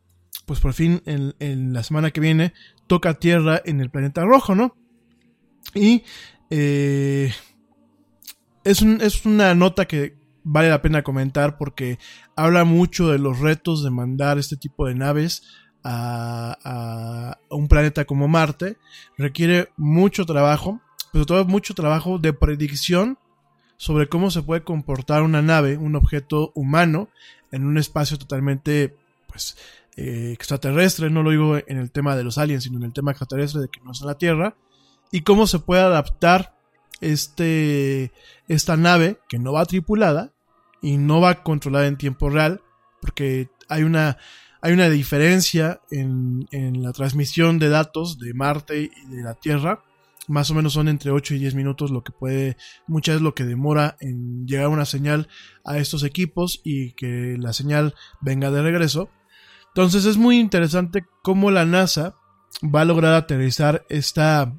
[0.46, 2.54] pues por fin en, la semana que viene
[2.88, 4.76] toca tierra en el planeta rojo, ¿no?
[5.74, 6.04] Y
[6.50, 7.34] eh,
[8.64, 12.00] es, es una nota que vale la pena comentar porque
[12.36, 15.44] habla mucho de los retos de mandar este tipo de naves
[15.84, 18.78] a, un planeta como Marte
[19.18, 20.82] requiere mucho trabajo,
[21.12, 23.18] pero todo mucho trabajo de predicción
[23.78, 27.10] sobre cómo se puede comportar una nave, un objeto humano,
[27.52, 28.96] en un espacio totalmente
[29.28, 29.58] pues,
[29.96, 33.12] eh, extraterrestre, no lo digo en el tema de los aliens, sino en el tema
[33.12, 34.56] extraterrestre de que no es la Tierra,
[35.12, 36.56] y cómo se puede adaptar
[37.02, 38.12] este,
[38.48, 40.32] esta nave que no va tripulada
[40.82, 42.62] y no va controlada en tiempo real,
[43.02, 44.18] porque hay una
[44.64, 46.48] hay una diferencia en,
[46.82, 49.84] la transmisión de datos de Marte y de la Tierra.
[50.30, 52.56] Más o menos son entre 8 y 10 minutos lo que puede,
[52.88, 55.28] muchas veces lo que demora en llegar una señal
[55.66, 59.10] a estos equipos y que la señal venga de regreso.
[59.68, 62.16] Entonces es muy interesante cómo la NASA
[62.64, 64.54] va a lograr aterrizar esta,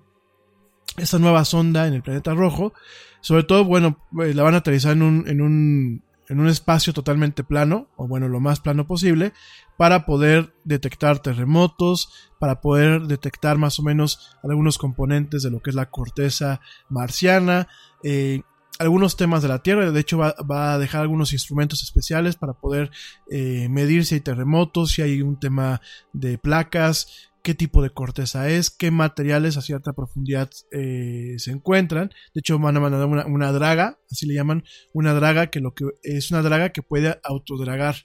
[0.98, 2.74] esta nueva sonda en el planeta rojo.
[3.22, 6.92] Sobre todo, bueno, eh, la van a aterrizar en un, en un, en un espacio
[6.92, 9.32] totalmente plano, o bueno, lo más plano posible,
[9.76, 15.70] para poder detectar terremotos, para poder detectar más o menos algunos componentes de lo que
[15.70, 17.68] es la corteza marciana,
[18.02, 18.42] eh,
[18.78, 20.34] algunos temas de la Tierra, de hecho va,
[20.74, 22.90] a dejar algunos instrumentos especiales para poder
[23.30, 25.80] eh, medir si hay terremotos, si hay un tema
[26.12, 32.08] de placas, qué tipo de corteza es, qué materiales a cierta profundidad eh, se encuentran.
[32.34, 35.74] De hecho, van a mandar una, una, draga, así le llaman, una draga que lo
[35.74, 37.96] que es una draga que puede autodragar.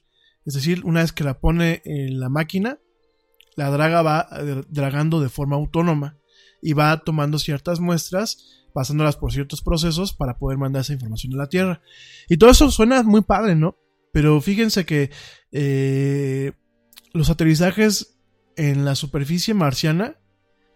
[0.46, 2.80] Es decir, una vez que la pone en la máquina,
[3.56, 4.28] la draga va
[4.70, 6.18] dragando de forma autónoma
[6.62, 11.38] y va tomando ciertas muestras, pasándolas por ciertos procesos para poder mandar esa información a
[11.38, 11.82] la Tierra.
[12.30, 13.78] Y todo eso suena muy padre, ¿no?
[14.12, 15.12] Pero fíjense que
[15.52, 16.54] eh,
[17.14, 18.18] los aterrizajes
[18.56, 20.18] en la superficie marciana,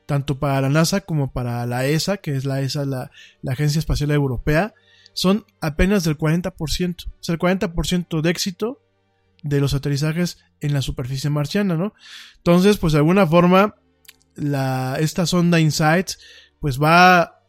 [0.05, 3.11] tanto para la NASA como para la ESA, que es la ESA, la,
[3.41, 4.73] la Agencia Espacial Europea,
[5.13, 6.51] son apenas del 40%.
[6.51, 8.82] O sea, el 40% de éxito
[9.43, 11.93] de los aterrizajes en la superficie marciana, ¿no?
[12.37, 13.75] Entonces, pues de alguna forma,
[14.35, 16.11] la, esta sonda InSight,
[16.59, 17.43] pues va,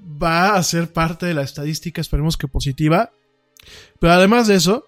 [0.00, 3.12] va a ser parte de la estadística, esperemos que positiva.
[4.00, 4.86] Pero además de eso,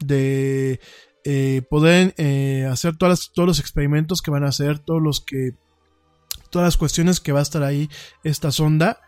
[0.00, 0.80] de
[1.24, 5.52] eh, poder eh, hacer todas todos los experimentos que van a hacer, todos los que,
[6.50, 7.88] todas las cuestiones que va a estar ahí
[8.24, 9.00] esta sonda.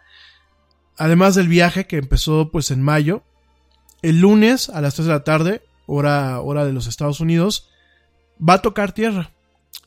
[0.97, 3.23] Además del viaje que empezó pues en mayo,
[4.03, 7.71] el lunes a las 3 de la tarde, hora, hora de los Estados Unidos,
[8.39, 9.33] va a tocar tierra.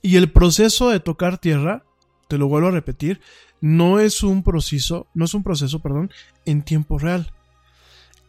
[0.01, 1.83] Y el proceso de tocar tierra,
[2.27, 3.21] te lo vuelvo a repetir,
[3.61, 6.11] no es un proceso, no es un proceso, perdón,
[6.45, 7.31] en tiempo real.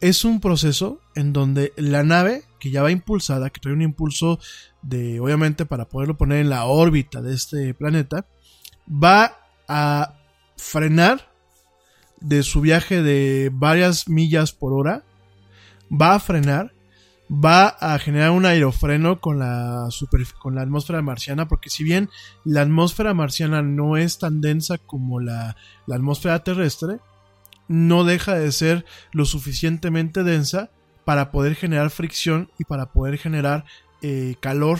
[0.01, 4.39] Es un proceso en donde la nave que ya va impulsada, que trae un impulso
[4.81, 8.25] de, obviamente, para poderlo poner en la órbita de este planeta,
[8.87, 10.15] va a
[10.57, 11.31] frenar
[12.19, 15.03] de su viaje de varias millas por hora,
[15.91, 16.73] va a frenar,
[17.31, 22.09] va a generar un aerofreno con la, super, con la atmósfera marciana, porque si bien
[22.43, 25.55] la atmósfera marciana no es tan densa como la,
[25.87, 26.99] la atmósfera terrestre,
[27.67, 30.71] no deja de ser lo suficientemente densa
[31.05, 33.65] para poder generar fricción y para poder generar
[34.01, 34.79] eh, calor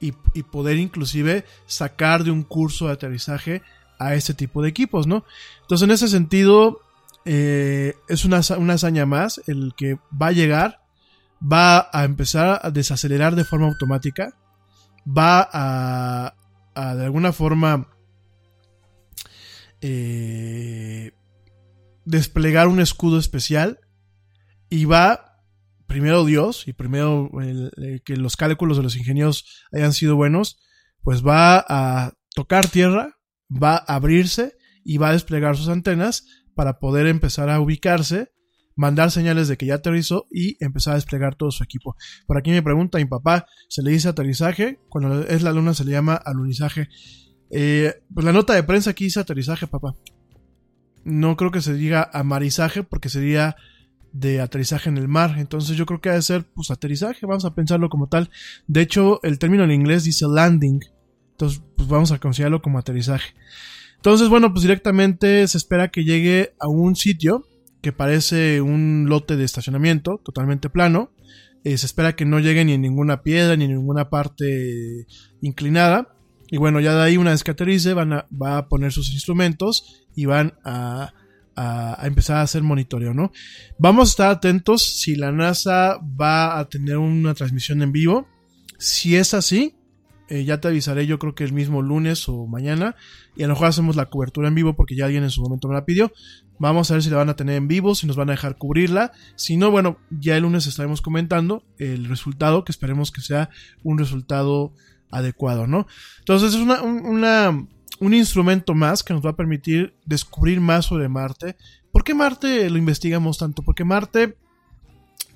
[0.00, 3.62] y, y, poder inclusive sacar de un curso de aterrizaje
[3.98, 5.24] a este tipo de equipos, ¿no?
[5.62, 6.80] Entonces en ese sentido
[7.24, 10.80] eh, es una, una hazaña más el que va a llegar,
[11.44, 14.34] va a empezar a desacelerar de forma automática,
[15.06, 16.34] va a,
[16.96, 17.88] de alguna forma
[19.80, 21.12] eh,
[22.04, 23.80] desplegar un escudo especial
[24.70, 25.42] y va
[25.86, 30.58] primero Dios y primero el, que los cálculos de los ingenieros hayan sido buenos,
[31.02, 33.18] pues va a tocar tierra,
[33.50, 36.24] va a abrirse y va a desplegar sus antenas
[36.54, 38.32] para poder empezar a ubicarse,
[38.76, 41.96] mandar señales de que ya aterrizó y empezar a desplegar todo su equipo.
[42.26, 44.80] Por aquí me pregunta mi papá, ¿se le dice aterrizaje?
[44.88, 46.88] Cuando es la luna se le llama alunizaje.
[47.50, 49.94] Eh, pues la nota de prensa aquí dice aterrizaje, papá.
[51.04, 53.56] No creo que se diga amarizaje porque sería
[54.12, 55.36] de aterrizaje en el mar.
[55.38, 58.30] Entonces yo creo que ha de ser pues aterrizaje, vamos a pensarlo como tal.
[58.66, 60.80] De hecho, el término en inglés dice landing.
[61.32, 63.34] Entonces, pues vamos a considerarlo como aterrizaje.
[63.96, 67.44] Entonces, bueno, pues directamente se espera que llegue a un sitio
[67.84, 71.12] que parece un lote de estacionamiento totalmente plano.
[71.64, 75.06] Eh, se espera que no llegue ni en ninguna piedra ni en ninguna parte
[75.42, 76.16] inclinada.
[76.50, 79.12] Y bueno, ya de ahí una vez que aterrice van a, va a poner sus
[79.12, 81.12] instrumentos y van a
[81.56, 83.32] a, empezar a hacer monitoreo, ¿no?
[83.78, 88.26] Vamos a estar atentos si la NASA va a tener una transmisión en vivo.
[88.78, 89.74] Si es así,
[90.28, 92.96] eh, ya te avisaré yo creo que el mismo lunes o mañana.
[93.36, 95.68] Y a lo mejor hacemos la cobertura en vivo porque ya alguien en su momento
[95.68, 96.12] me la pidió.
[96.58, 98.56] Vamos a ver si la van a tener en vivo, si nos van a dejar
[98.56, 99.12] cubrirla.
[99.36, 103.50] Si no, bueno, ya el lunes estaremos comentando el resultado, que esperemos que sea
[103.82, 104.72] un resultado
[105.10, 105.86] adecuado, ¿no?
[106.20, 107.50] Entonces es una,
[108.00, 111.56] un instrumento más que nos va a permitir descubrir más sobre Marte.
[111.92, 113.62] ¿Por qué Marte lo investigamos tanto?
[113.62, 114.36] Porque Marte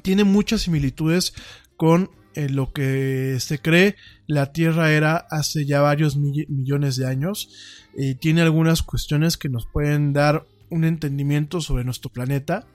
[0.03, 1.35] tiene muchas similitudes
[1.77, 3.97] con eh, lo que se cree
[4.27, 7.51] la Tierra era hace ya varios millones de años.
[7.97, 12.67] Eh, tiene algunas cuestiones que nos pueden dar un entendimiento sobre nuestro planeta.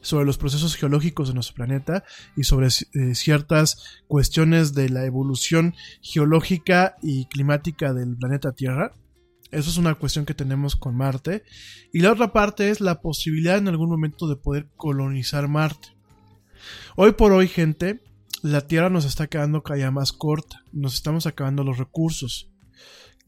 [0.00, 2.02] sobre los procesos geológicos de nuestro planeta
[2.36, 8.94] y sobre eh, ciertas cuestiones de la evolución geológica y climática del planeta Tierra.
[9.50, 11.44] Eso es una cuestión que tenemos con Marte.
[11.92, 15.96] Y la otra parte es la posibilidad en algún momento de poder colonizar Marte.
[16.96, 18.00] Hoy por hoy, gente,
[18.42, 20.62] la Tierra nos está quedando cada día más corta.
[20.72, 22.50] Nos estamos acabando los recursos.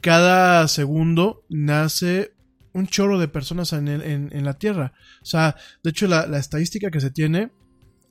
[0.01, 2.33] Cada segundo nace
[2.79, 4.93] un chorro de personas en, la Tierra.
[5.23, 7.51] O sea, de hecho, la, estadística que se tiene.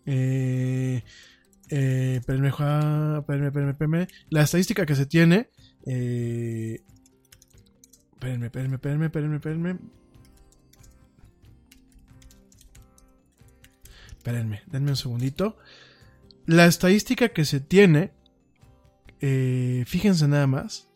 [0.06, 1.04] Eh,
[1.70, 2.22] eh,
[4.30, 5.50] la estadística que se tiene.
[5.86, 6.82] Eh,
[8.14, 9.80] espérenme, espérenme, espérenme, espérenme, espérenme.
[14.18, 15.58] Espérenme, denme un segundito.
[16.46, 18.12] La estadística que se tiene.
[19.22, 20.87] Eh, fíjense nada más.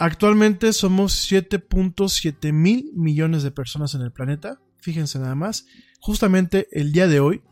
[0.00, 4.58] Actualmente somos 7.7 mil millones de personas en el planeta.
[4.78, 5.66] Fíjense nada más.
[6.00, 7.42] Justamente el día de hoy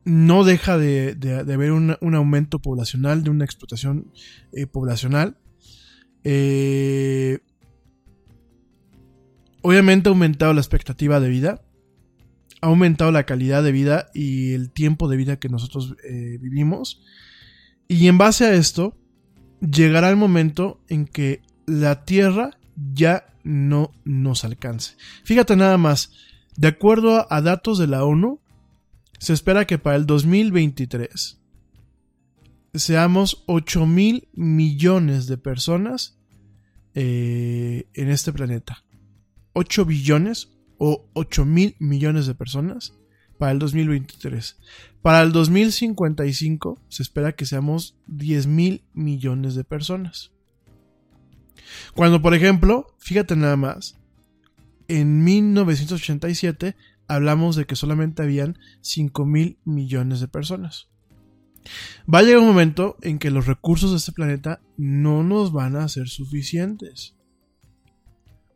[0.07, 1.14] no deja de,
[1.53, 4.11] haber un, aumento poblacional, de una explotación
[4.53, 5.36] eh, poblacional.
[6.24, 7.40] Eh,
[9.61, 11.61] obviamente ha aumentado la expectativa de vida,
[12.62, 17.05] ha aumentado la calidad de vida y el tiempo de vida que nosotros eh, vivimos.
[17.88, 18.96] Y en base a esto,
[19.61, 24.96] llegará el momento en que la Tierra ya no nos alcance.
[25.24, 26.12] Fíjate nada más,
[26.56, 28.40] de acuerdo a datos de la ONU,
[29.18, 31.40] se espera que para el 2023
[32.74, 36.18] seamos 8 mil millones de personas
[36.94, 38.84] eh, en este planeta.
[39.54, 42.94] 8 billones o 8 mil millones de personas
[43.38, 44.58] para el 2023.
[45.02, 50.32] Para el 2055 se espera que seamos 10 mil millones de personas.
[51.94, 53.98] Cuando, por ejemplo, fíjate nada más,
[54.88, 56.76] en 1987
[57.08, 60.88] hablamos de que solamente habían 5 mil millones de personas.
[62.12, 65.76] Va a llegar un momento en que los recursos de este planeta no nos van
[65.76, 67.14] a ser suficientes.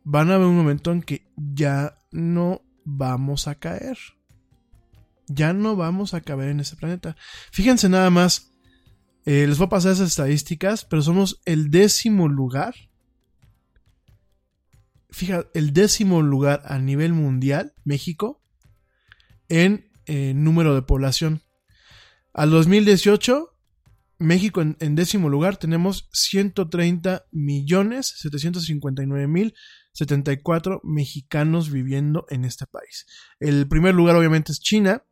[0.03, 3.97] Van a haber un momento en que ya no vamos a caer.
[5.27, 7.15] Ya no vamos a caber en este planeta.
[7.51, 8.53] Fíjense nada más.
[9.25, 12.75] Eh, les voy a pasar esas estadísticas, pero somos el décimo lugar
[15.09, 18.41] fíjate, el décimo lugar a nivel mundial, México,
[19.49, 21.41] en eh, número de población.
[22.33, 23.57] Al 2018,
[24.19, 29.53] México en, décimo lugar tenemos 130 millones 759 mil
[29.93, 33.05] 74 mexicanos viviendo en este país.
[33.39, 35.03] El primer lugar obviamente es China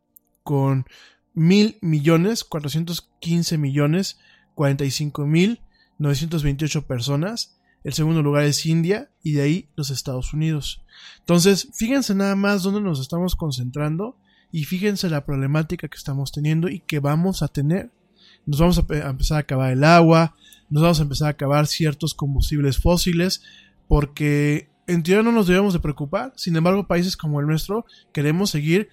[0.42, 0.86] con
[1.34, 4.18] mil millones 415 millones
[4.54, 5.60] 45 mil
[5.98, 7.55] 928 personas
[7.86, 10.82] el segundo lugar es India y de ahí los Estados Unidos.
[11.20, 14.16] Entonces, fíjense nada más dónde nos estamos concentrando
[14.50, 17.92] y fíjense la problemática que estamos teniendo y que vamos a tener.
[18.44, 20.34] Nos vamos a, empezar a acabar el agua,
[20.68, 23.44] nos vamos a empezar a acabar ciertos combustibles fósiles,
[23.86, 26.32] porque en teoría no nos debemos de preocupar.
[26.34, 28.88] Sin embargo, países como el nuestro queremos seguir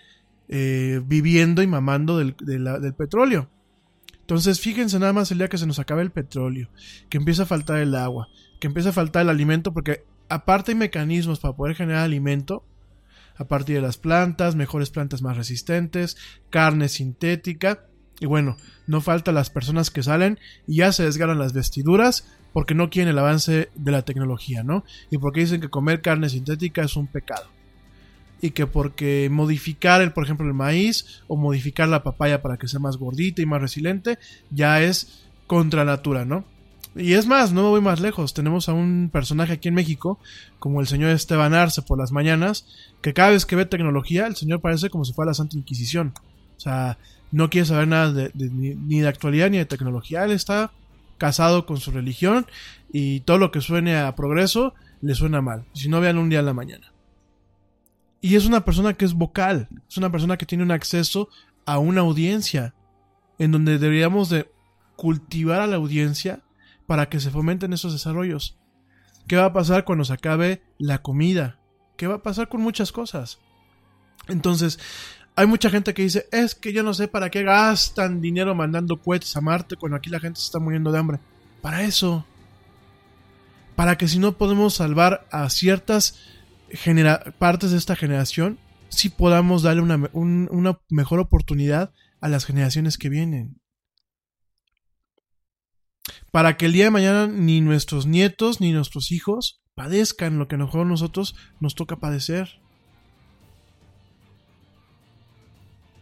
[0.49, 3.49] eh, viviendo y mamando del, del petróleo.
[4.19, 6.69] Entonces, fíjense nada más el día que se nos acabe el petróleo,
[7.09, 8.29] que empieza a faltar el agua,
[8.63, 12.63] que empieza a faltar el alimento, porque aparte hay mecanismos para poder generar alimento
[13.35, 16.15] a partir de las plantas, mejores plantas más resistentes,
[16.49, 17.87] carne sintética,
[18.21, 18.55] y bueno,
[18.87, 23.09] no falta las personas que salen y ya se desgarran las vestiduras porque no quieren
[23.09, 24.85] el avance de la tecnología, ¿no?
[25.11, 27.49] Y porque dicen que comer carne sintética es un pecado
[28.39, 32.69] y que porque modificar el, por ejemplo, el maíz o modificar la papaya para que
[32.69, 34.19] sea más gordita y más resiliente
[34.51, 36.45] ya es contra natura, ¿no?
[36.95, 38.33] Y es más, no me voy más lejos.
[38.33, 40.19] Tenemos a un personaje aquí en México,
[40.59, 42.67] como el señor Esteban Arce por las mañanas,
[43.01, 46.13] que cada vez que ve tecnología, el señor parece como si fuera la Santa Inquisición.
[46.55, 46.99] O sea,
[47.31, 50.23] no quiere saber nada de, ni, de actualidad ni de tecnología.
[50.23, 50.71] Él está
[51.17, 52.45] casado con su religión
[52.91, 55.65] y todo lo que suene a progreso le suena mal.
[55.73, 56.93] Si no, vean un día en la mañana.
[58.21, 61.27] Y es una persona que es vocal, es una persona que tiene un acceso
[61.65, 62.73] a una audiencia,
[63.39, 64.49] en donde deberíamos de
[64.95, 66.42] cultivar a la audiencia
[66.87, 68.57] para que se fomenten esos desarrollos.
[69.27, 71.59] ¿Qué va a pasar cuando se acabe la comida?
[71.97, 73.39] ¿Qué va a pasar con muchas cosas?
[74.27, 74.79] Entonces,
[75.35, 79.01] Hay mucha gente que dice, es que yo no sé para qué gastan dinero mandando
[79.01, 81.19] cohetes a Marte cuando aquí la gente se está muriendo de hambre.
[81.61, 82.25] Para eso.
[83.75, 86.19] Para que si no podemos salvar a ciertas
[87.39, 91.91] partes de esta generación, sí podamos darle una, una mejor oportunidad
[92.21, 93.59] a las generaciones que vienen.
[96.33, 100.55] Para que el día de mañana ni nuestros nietos ni nuestros hijos padezcan lo que
[100.55, 102.59] a nosotros nos toca padecer.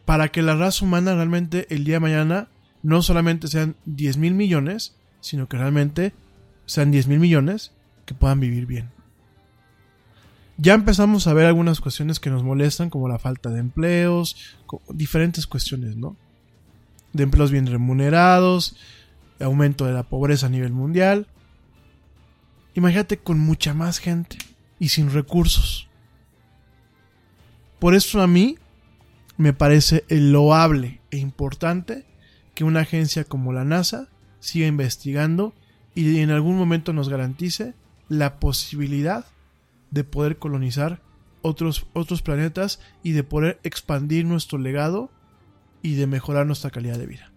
[0.05, 2.47] Para que la raza humana realmente el día de mañana
[2.81, 6.13] no solamente sean 10 mil millones, sino que realmente
[6.65, 7.73] sean 10 mil millones
[8.05, 8.89] que puedan vivir bien.
[10.55, 14.37] Ya empezamos a ver algunas cuestiones que nos molestan, como la falta de empleos,
[14.93, 16.15] diferentes cuestiones, ¿no?
[17.11, 18.77] De empleos bien remunerados,
[19.41, 21.27] aumento de la pobreza a nivel mundial.
[22.73, 24.37] Imagínate con mucha más gente
[24.79, 25.89] y sin recursos.
[27.79, 28.57] Por eso a mí
[29.37, 32.05] me parece loable e importante
[32.53, 34.07] que una agencia como la NASA
[34.39, 35.53] siga investigando
[35.95, 37.73] y en algún momento nos garantice
[38.07, 39.25] la posibilidad
[39.89, 41.01] de poder colonizar
[41.41, 45.09] otros, otros planetas y de poder expandir nuestro legado
[45.81, 47.30] y de mejorar nuestra calidad de vida.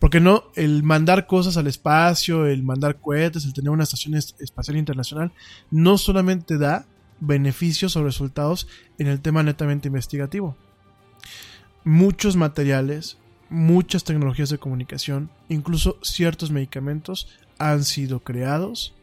[0.00, 4.78] Porque no, el mandar cosas al espacio, el mandar cohetes, el tener una estación espacial
[4.78, 5.30] internacional,
[5.70, 6.86] no solamente da
[7.20, 8.66] beneficios o resultados
[8.98, 10.56] en el tema netamente investigativo.
[11.84, 13.18] Muchos materiales,
[13.50, 17.28] muchas tecnologías de comunicación, incluso ciertos medicamentos
[17.58, 18.94] han sido creados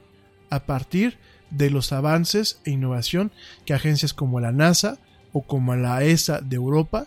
[0.50, 1.20] a partir
[1.52, 3.32] de los avances e innovación
[3.66, 4.98] que agencias como la NASA
[5.32, 7.06] o como la ESA de Europa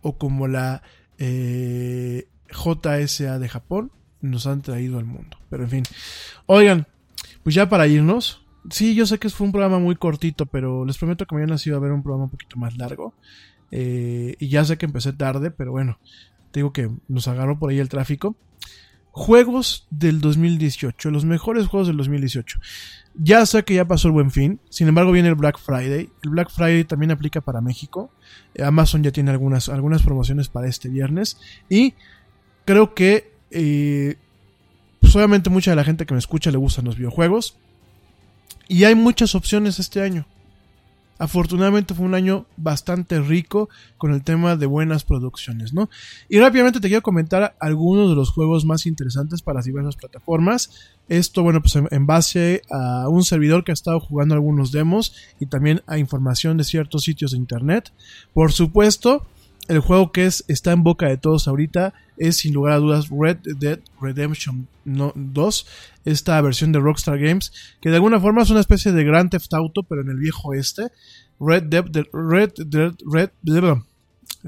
[0.00, 0.82] o como la
[1.18, 5.36] eh, JSA de Japón nos han traído al mundo.
[5.50, 5.82] Pero en fin.
[6.46, 6.86] Oigan,
[7.42, 8.46] pues ya para irnos.
[8.70, 11.70] Sí, yo sé que fue un programa muy cortito, pero les prometo que mañana sí
[11.70, 13.14] va a haber un programa un poquito más largo.
[13.72, 15.98] Eh, y ya sé que empecé tarde, pero bueno,
[16.52, 18.36] digo que nos agarró por ahí el tráfico.
[19.10, 22.60] Juegos del 2018, los mejores juegos del 2018.
[23.14, 26.08] Ya sé que ya pasó el buen fin, sin embargo viene el Black Friday.
[26.22, 28.10] El Black Friday también aplica para México.
[28.58, 31.38] Amazon ya tiene algunas, algunas promociones para este viernes.
[31.68, 31.94] Y
[32.64, 34.16] creo que eh,
[35.00, 37.56] pues obviamente mucha de la gente que me escucha le gustan los videojuegos.
[38.68, 40.26] Y hay muchas opciones este año.
[41.18, 45.88] Afortunadamente fue un año bastante rico con el tema de buenas producciones, ¿no?
[46.28, 50.70] Y rápidamente te quiero comentar algunos de los juegos más interesantes para las diversas plataformas.
[51.08, 55.46] Esto, bueno, pues en, base a un servidor que ha estado jugando algunos demos y
[55.46, 57.92] también a información de ciertos sitios de internet.
[58.32, 59.26] Por supuesto,
[59.68, 63.08] el juego que es, está en boca de todos ahorita es sin lugar a dudas
[63.10, 65.66] Red Dead Redemption 2,
[66.04, 69.52] esta versión de Rockstar Games, que de alguna forma es una especie de Grand Theft
[69.54, 70.88] Auto, pero en el viejo este.
[71.40, 73.30] Red Dead, Red Dead, Red,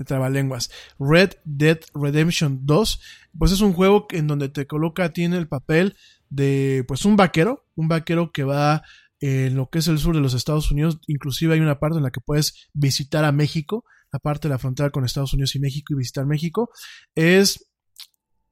[0.06, 0.70] Trabalenguas.
[0.98, 3.00] Red Dead Redemption 2,
[3.38, 5.96] pues es un juego en donde te coloca, tiene el papel
[6.30, 8.82] de pues un vaquero, un vaquero que va
[9.20, 12.02] en lo que es el sur de los Estados Unidos, inclusive hay una parte en
[12.02, 13.84] la que puedes visitar a México,
[14.14, 16.70] aparte de la frontera con Estados Unidos y México y visitar México,
[17.14, 17.70] es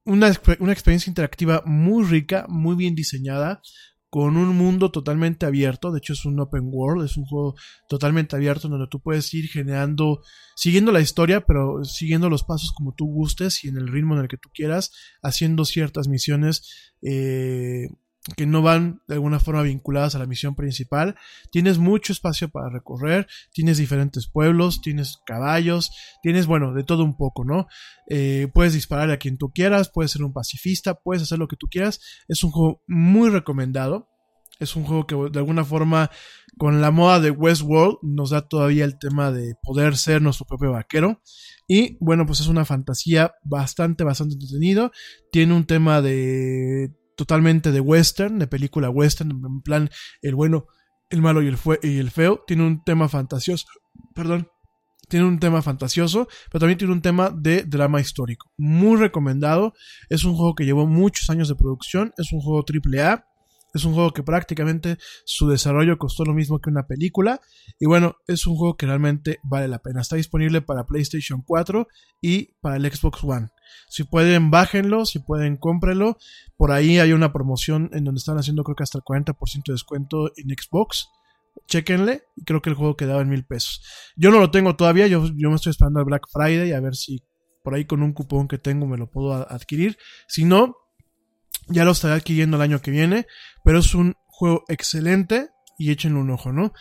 [0.05, 3.63] una, una experiencia interactiva muy rica, muy bien diseñada,
[4.11, 7.55] con un mundo totalmente abierto, de hecho es un open world, es un juego
[7.89, 10.21] totalmente abierto donde tú puedes ir generando,
[10.55, 14.21] siguiendo la historia, pero siguiendo los pasos como tú gustes y en el ritmo en
[14.21, 17.89] el que tú quieras, haciendo ciertas misiones eh,
[18.37, 21.17] que no van de alguna forma vinculadas a la misión principal.
[21.51, 25.91] Tienes mucho espacio para recorrer, tienes diferentes pueblos, tienes caballos,
[26.23, 27.67] tienes, bueno, de todo un poco, ¿no?
[28.09, 31.57] Eh, puedes disparar a quien tú quieras, puedes ser un pacifista, puedes hacer lo que
[31.57, 32.01] tú quieras.
[32.29, 34.09] Es un juego muy recomendado.
[34.61, 36.11] Es un juego que de alguna forma,
[36.57, 40.71] con la moda de Westworld, nos da todavía el tema de poder ser nuestro propio
[40.71, 41.21] vaquero.
[41.67, 44.93] Y bueno, pues es una fantasía bastante, bastante entretenido.
[45.33, 46.93] Tiene un tema de
[47.23, 49.91] totalmente de western, de película western, en plan
[50.23, 50.67] el bueno,
[51.09, 51.57] el malo y el,
[52.11, 52.43] feo.
[52.49, 53.65] Tiene un tema fantasioso,
[54.13, 54.49] perdón,
[55.09, 58.51] tiene un tema fantasioso, pero también tiene un tema de drama histórico.
[58.57, 59.73] Muy recomendado.
[60.09, 62.13] Es un juego que llevó muchos años de producción.
[62.17, 63.25] Es un juego triple A.
[63.73, 67.41] Es un juego que prácticamente su desarrollo costó lo mismo que una película.
[67.79, 70.01] Y bueno, es un juego que realmente vale la pena.
[70.01, 71.87] Está disponible para PlayStation 4
[72.21, 73.49] y para el Xbox One.
[73.89, 75.07] Si pueden, bájenlo.
[75.07, 76.19] Si pueden, cómprenlo.
[76.57, 79.73] Por ahí hay una promoción en donde están haciendo creo que hasta el 40% de
[79.73, 81.09] descuento en Xbox.
[81.69, 82.23] Chequenle.
[82.47, 83.83] Creo que el juego quedaba en mil pesos.
[84.17, 85.07] Yo no lo tengo todavía.
[85.07, 87.23] Yo, yo me estoy esperando al Black Friday a ver si
[87.63, 89.99] por ahí con un cupón que tengo me lo puedo adquirir.
[90.27, 90.77] Si no,
[91.69, 93.27] ya lo estaré adquiriendo el año que viene,
[93.65, 96.73] pero es un juego excelente y échenle un ojo, ¿no?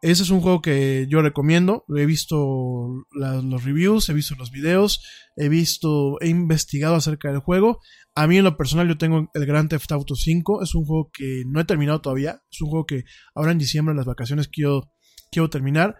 [0.00, 1.84] Ese es un juego que yo recomiendo.
[1.88, 5.02] He visto los reviews, he visto los videos,
[5.36, 7.80] he visto, he investigado acerca del juego.
[8.14, 10.62] A mí en lo personal yo tengo el Grand Theft Auto 5.
[10.62, 12.42] Es un juego que no he terminado todavía.
[12.50, 13.04] Es un juego que
[13.34, 14.90] ahora en diciembre, en las vacaciones, quiero,
[15.32, 15.96] quiero terminar.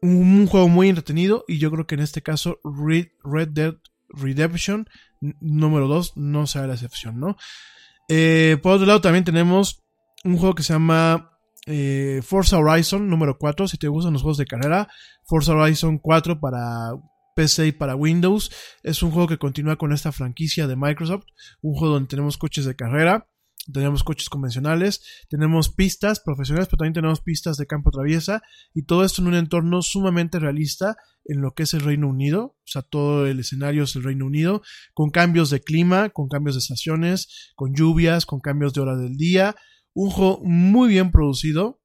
[0.00, 3.74] Un, un juego muy entretenido y yo creo que en este caso Red, Red Dead
[4.08, 4.86] Redemption
[5.40, 7.36] número 2 no será la excepción, ¿no?
[8.08, 9.82] Eh, por otro lado también tenemos
[10.24, 11.31] un juego que se llama
[11.66, 13.68] eh, Forza Horizon número 4.
[13.68, 14.88] Si te gustan los juegos de carrera,
[15.24, 16.92] Forza Horizon 4 para
[17.34, 18.50] PC y para Windows.
[18.82, 21.26] Es un juego que continúa con esta franquicia de Microsoft.
[21.60, 23.28] Un juego donde tenemos coches de carrera.
[23.72, 28.42] Tenemos coches convencionales, tenemos pistas profesionales, pero también tenemos pistas de campo traviesa
[28.74, 32.56] y todo esto en un entorno sumamente realista en lo que es el Reino Unido,
[32.58, 34.62] o sea, todo el escenario es el Reino Unido,
[34.94, 39.16] con cambios de clima, con cambios de estaciones, con lluvias, con cambios de hora del
[39.16, 39.54] día,
[39.94, 41.80] un juego muy bien producido,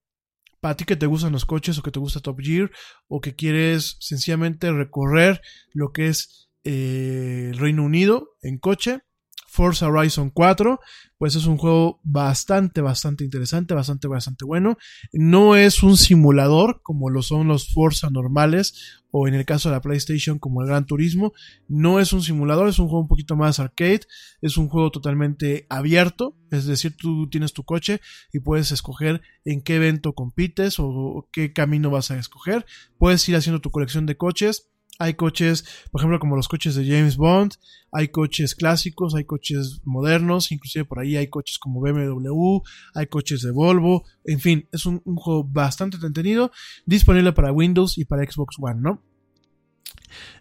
[0.60, 2.72] para ti que te gustan los coches o que te gusta Top Gear
[3.08, 5.42] o que quieres sencillamente recorrer
[5.74, 9.02] lo que es eh, el Reino Unido en coche,
[9.48, 10.80] Forza Horizon 4,
[11.18, 14.78] pues es un juego bastante, bastante interesante, bastante, bastante bueno.
[15.14, 19.76] No es un simulador como lo son los Forza normales o en el caso de
[19.76, 21.34] la PlayStation como el Gran Turismo.
[21.68, 24.02] No es un simulador, es un juego un poquito más arcade,
[24.42, 28.02] es un juego totalmente abierto, es decir, tú tienes tu coche
[28.34, 32.66] y puedes escoger en qué evento compites o qué camino vas a escoger.
[32.98, 34.70] Puedes ir haciendo tu colección de coches
[35.00, 37.54] hay coches, por ejemplo, como los coches de James Bond,
[37.92, 42.62] hay coches clásicos, hay coches modernos, inclusive por ahí hay coches como BMW,
[42.94, 46.52] hay coches de Volvo, en fin, es un, juego bastante entretenido,
[46.86, 49.04] disponible para Windows y para Xbox One, ¿no?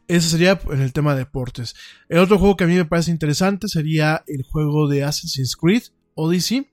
[0.08, 1.74] Ese sería en el tema de deportes.
[2.08, 5.82] El otro juego que a mí me parece interesante sería el juego de Assassin's Creed
[6.14, 6.70] Odyssey.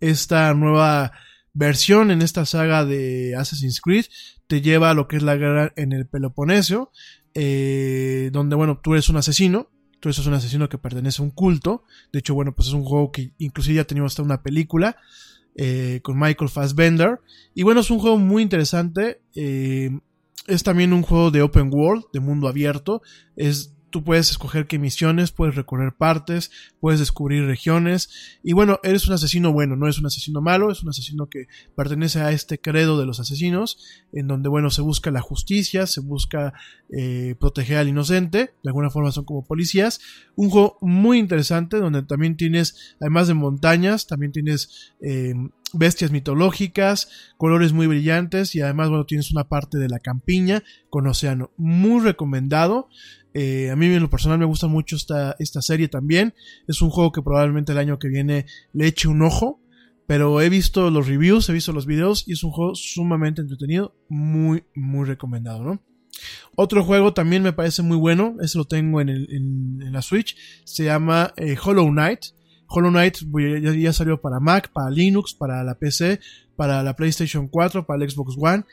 [0.00, 1.12] Esta nueva
[1.52, 4.06] versión en esta saga de Assassin's Creed
[4.46, 6.92] te lleva a lo que es la guerra en el Peloponeso,
[7.38, 9.68] eh, donde, bueno, tú eres un asesino,
[10.00, 12.82] tú eres un asesino que pertenece a un culto, de hecho, bueno, pues es un
[12.82, 14.96] juego que inclusive ya teníamos hasta una película
[15.54, 17.20] eh, con Michael Fassbender,
[17.54, 19.90] y bueno, es un juego muy interesante, eh,
[20.46, 23.02] es también un juego de open world, de mundo abierto,
[23.36, 26.50] es Tú puedes escoger qué misiones, puedes recorrer partes,
[26.80, 28.38] puedes descubrir regiones.
[28.42, 31.46] Y bueno, eres un asesino bueno, no es un asesino malo, es un asesino que
[31.74, 33.78] pertenece a este credo de los asesinos,
[34.12, 36.52] en donde, bueno, se busca la justicia, se busca
[36.90, 40.00] eh, proteger al inocente, de alguna forma son como policías.
[40.34, 45.34] Un juego muy interesante, donde también tienes, además de montañas, también tienes eh,
[45.72, 51.06] bestias mitológicas, colores muy brillantes y además, bueno, tienes una parte de la campiña con
[51.06, 51.50] océano.
[51.56, 52.88] Muy recomendado.
[53.34, 56.34] Eh, a mí en lo personal me gusta mucho esta, esta serie también.
[56.66, 59.60] Es un juego que probablemente el año que viene le eche un ojo.
[60.06, 63.92] Pero he visto los reviews, he visto los videos y es un juego sumamente entretenido.
[64.08, 65.82] Muy, muy recomendado, ¿no?
[66.54, 68.36] Otro juego también me parece muy bueno.
[68.40, 70.36] Ese lo tengo en, la Switch.
[70.64, 72.35] Se llama eh, Hollow Knight.
[72.68, 73.18] Hollow Knight
[73.78, 76.20] ya, salió para Mac, para Linux, para la PC,
[76.56, 78.64] para la PlayStation 4, para el Xbox One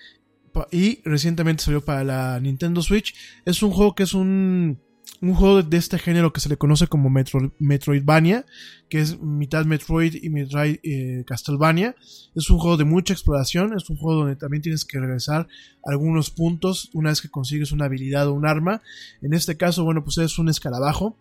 [0.71, 3.15] y recientemente salió para la Nintendo Switch.
[3.45, 4.79] Es un juego que es un,
[5.21, 8.45] un juego de este género que se le conoce como Metroidvania,
[8.89, 11.95] que es mitad Metroid y Metroid eh, Castlevania.
[12.35, 15.47] Es un juego de mucha exploración, es un juego donde también tienes que regresar
[15.83, 18.81] algunos puntos una vez que consigues una habilidad o un arma.
[19.21, 21.17] En este caso, bueno, pues es un escarabajo.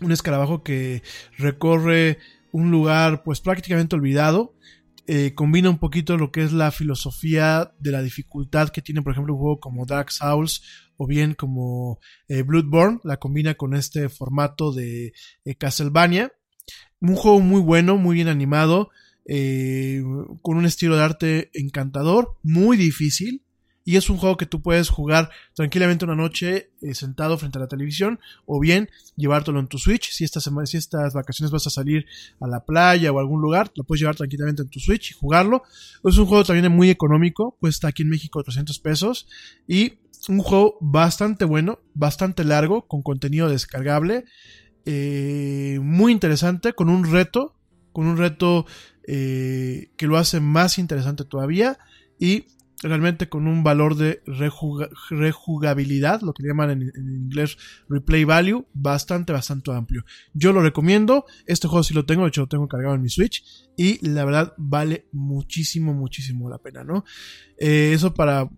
[0.00, 1.02] Un escarabajo que
[1.38, 2.18] recorre
[2.52, 4.54] un lugar pues prácticamente olvidado
[5.12, 9.10] eh, combina un poquito lo que es la filosofía de la dificultad que tiene, por
[9.10, 10.62] ejemplo, un juego como Dark Souls
[10.96, 11.98] o bien como
[12.28, 15.12] eh, Bloodborne, la combina con este formato de
[15.44, 16.32] eh, Castlevania.
[17.00, 18.90] Un juego muy bueno, muy bien animado,
[20.42, 23.42] con un estilo de arte encantador, muy difícil,
[23.84, 27.62] y es un juego que tú puedes jugar tranquilamente una noche eh, sentado frente a
[27.62, 30.10] la televisión o bien llevártelo en tu Switch.
[30.10, 32.06] Si estas, si estas vacaciones vas a salir
[32.40, 35.14] a la playa o a algún lugar, lo puedes llevar tranquilamente en tu Switch y
[35.14, 35.62] jugarlo.
[36.04, 39.26] Es un juego también muy económico, cuesta aquí en México 300 pesos
[39.66, 39.94] y
[40.28, 44.24] un juego bastante bueno, bastante largo, con contenido descargable,
[44.84, 47.54] eh, muy interesante, con un reto,
[47.92, 48.66] con un reto
[49.06, 51.78] eh, que lo hace más interesante todavía
[52.18, 52.46] y
[52.82, 54.22] realmente con un valor de
[55.10, 57.58] rejugabilidad, lo que llaman en, inglés
[57.88, 60.04] replay value, bastante, bastante amplio.
[60.32, 63.10] Yo lo recomiendo, este juego sí lo tengo, de hecho lo tengo cargado en mi
[63.10, 63.44] Switch
[63.76, 67.04] y la verdad vale muchísimo, muchísimo la pena, ¿no?
[67.58, 68.48] Eh, eso para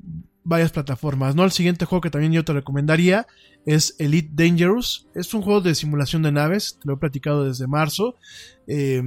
[0.44, 1.44] varias plataformas, ¿no?
[1.44, 3.26] El siguiente juego que también yo te recomendaría
[3.66, 7.66] es Elite Dangerous, es un juego de simulación de naves, te lo he platicado desde
[7.66, 8.16] marzo.
[8.66, 9.02] Eh,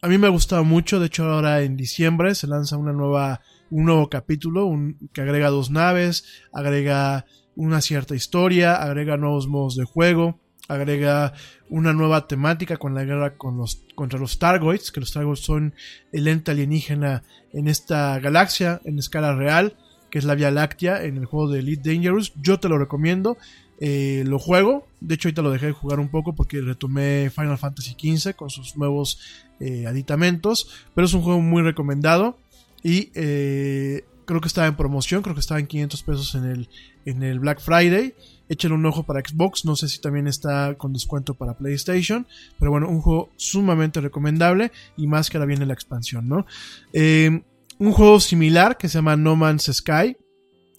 [0.00, 3.40] a mí me ha gustado mucho, de hecho ahora en diciembre se lanza una nueva
[3.74, 7.26] un nuevo capítulo un, que agrega dos naves, agrega
[7.56, 10.38] una cierta historia, agrega nuevos modos de juego,
[10.68, 11.32] agrega
[11.68, 15.74] una nueva temática con la guerra contra los Targoids, que los Targoids son
[16.12, 19.76] el ente alienígena en esta galaxia en escala real,
[20.08, 22.32] que es la Vía Láctea en el juego de Elite Dangerous.
[22.40, 23.36] Yo te lo recomiendo.
[23.80, 27.58] Eh, lo juego, de hecho ahorita lo dejé de jugar un poco porque retomé Final
[27.58, 29.18] Fantasy XV con sus nuevos
[29.58, 32.38] eh, aditamentos, pero es un juego muy recomendado
[32.84, 36.68] y eh, creo que estaba en promoción, creo que estaba en 500 pesos en el,
[37.06, 38.14] en el Black Friday.
[38.48, 42.26] Échenle un ojo para Xbox, no sé si también está con descuento para PlayStation,
[42.58, 46.46] pero bueno, un juego sumamente recomendable y más que ahora viene la expansión, ¿no?
[47.76, 50.16] un juego similar que se llama No Man's Sky,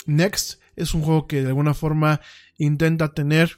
[0.06, 2.22] Next, es un juego que de alguna forma
[2.58, 3.58] intenta tener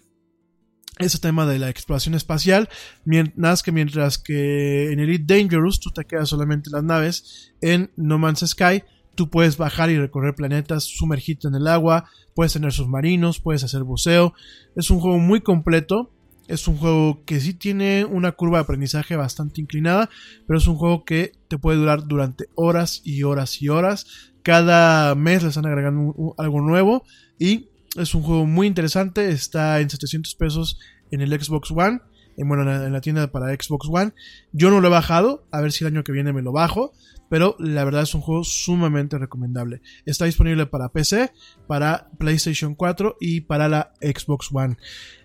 [1.00, 2.70] ese tema de la exploración espacial,
[3.06, 7.92] mientras que mientras que en Elite Dangerous tú te quedas solamente en las naves, en
[7.96, 8.84] No Man's Sky
[9.18, 12.06] tú puedes bajar y recorrer planetas, sumergirte en el agua,
[12.36, 14.34] puedes tener submarinos, puedes hacer buceo,
[14.76, 16.12] es un juego muy completo,
[16.48, 20.10] es un juego que sí tiene una curva de aprendizaje bastante inclinada,
[20.46, 24.06] pero es un juego que te puede durar durante horas y horas y horas,
[24.44, 27.04] cada mes le están agregando algo nuevo
[27.40, 29.30] y es un juego muy interesante.
[29.30, 30.80] Está en 700 pesos
[31.12, 32.02] en el Xbox One.
[32.38, 34.14] En, bueno, en la, tienda para Xbox One.
[34.52, 35.48] Yo no lo he bajado.
[35.52, 36.94] A ver si el año que viene me lo bajo.
[37.30, 39.82] Pero la verdad es un juego sumamente recomendable.
[40.06, 41.32] Está disponible para PC,
[41.68, 44.78] para PlayStation 4 y para la Xbox One.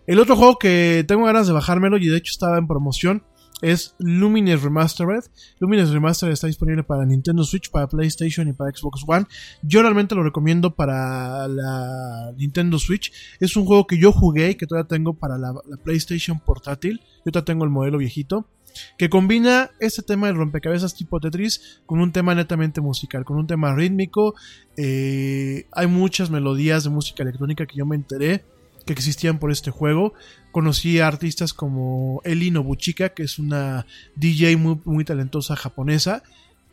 [0.07, 3.25] El otro juego que tengo ganas de bajármelo y de hecho estaba en promoción
[3.63, 5.25] es Lumines Remastered.
[5.61, 9.27] Lumines Remastered está disponible para Nintendo Switch, para PlayStation y para Xbox One.
[9.63, 13.13] Yo realmente lo recomiendo para la Nintendo Switch.
[13.41, 17.01] Es un juego que yo jugué y que todavía tengo para la, PlayStation portátil.
[17.25, 18.47] Yo todavía tengo el modelo viejito
[18.97, 23.47] que combina este tema de rompecabezas tipo Tetris con un tema netamente musical, con un
[23.47, 24.35] tema rítmico.
[24.77, 28.43] Eh, hay muchas melodías de música electrónica que yo me enteré
[28.85, 30.15] que existían por este juego.
[30.53, 36.23] Conocí a artistas como Eli Nobuchika, que es una DJ muy, muy talentosa japonesa.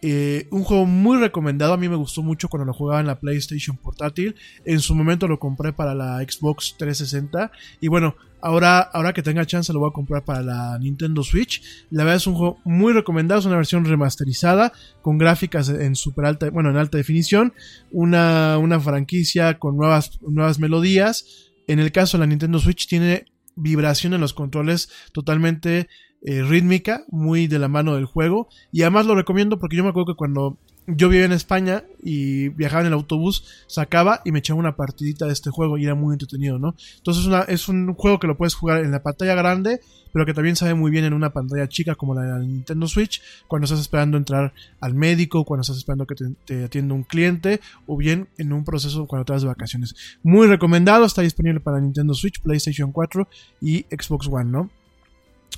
[0.01, 3.19] Eh, un juego muy recomendado, a mí me gustó mucho cuando lo jugaba en la
[3.19, 4.35] PlayStation portátil.
[4.65, 7.51] En su momento lo compré para la Xbox 360.
[7.81, 11.61] Y bueno, ahora, ahora que tenga chance lo voy a comprar para la Nintendo Switch.
[11.89, 16.25] La verdad es un juego muy recomendado, es una versión remasterizada con gráficas en super
[16.25, 17.53] alta, bueno, en alta definición.
[17.91, 23.25] Una, una franquicia con nuevas, nuevas melodías en el caso de la Nintendo Switch tiene
[23.59, 25.87] vibración en los controles totalmente
[26.21, 28.49] eh, rítmica, muy de la mano del juego.
[28.71, 30.57] Y además lo recomiendo porque yo me acuerdo que cuando
[30.95, 35.25] yo vivía en España y viajaba en el autobús, sacaba y me echaba una partidita
[35.25, 36.75] de este juego y era muy entretenido, ¿no?
[36.97, 40.33] Entonces una, es un juego que lo puedes jugar en la pantalla grande, pero que
[40.33, 43.65] también sabe muy bien en una pantalla chica como la de la Nintendo Switch, cuando
[43.65, 48.27] estás esperando entrar al médico, cuando estás esperando que te, atienda un cliente, o bien
[48.37, 49.95] en un proceso cuando estás de vacaciones.
[50.23, 53.27] Muy recomendado, está disponible para Nintendo Switch, PlayStation 4
[53.61, 54.69] y Xbox One, ¿no?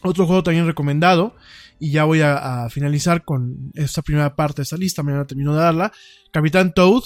[0.03, 1.35] Otro juego también recomendado,
[1.79, 5.61] y ya voy a, finalizar con esta primera parte de esta lista, mañana termino de
[5.61, 5.91] darla.
[6.31, 7.03] Capitán Toad,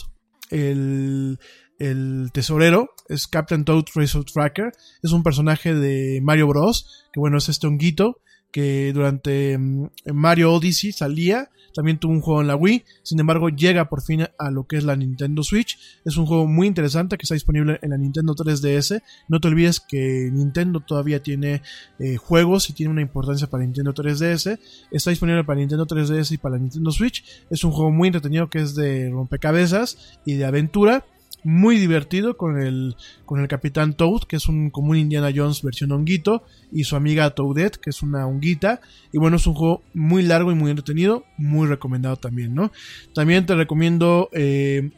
[0.49, 1.39] el,
[1.79, 7.37] el tesorero, es Captain Toad Racer Tracker, es un personaje de Mario Bros, que bueno,
[7.37, 12.55] es este honguito que durante mm, Mario Odyssey salía también tuvo un juego en la
[12.55, 15.77] Wii, sin embargo llega por fin a lo que es la Nintendo Switch.
[16.05, 19.03] Es un juego muy interesante que está disponible en la Nintendo 3DS.
[19.27, 21.61] No te olvides que Nintendo todavía tiene
[21.99, 24.57] eh, juegos y tiene una importancia para Nintendo 3DS.
[24.89, 27.23] Está disponible para Nintendo 3DS y para Nintendo Switch.
[27.49, 31.05] Es un juego muy entretenido que es de rompecabezas y de aventura
[31.45, 35.91] muy divertido con el, con el Capitán Toad, que es un común Indiana Jones versión
[35.91, 38.81] honguito, y su amiga Toadette, que es una honguita.
[39.13, 42.71] Y bueno, es un juego muy largo y muy entretenido, muy recomendado también, ¿no?
[43.13, 44.89] También te recomiendo eh,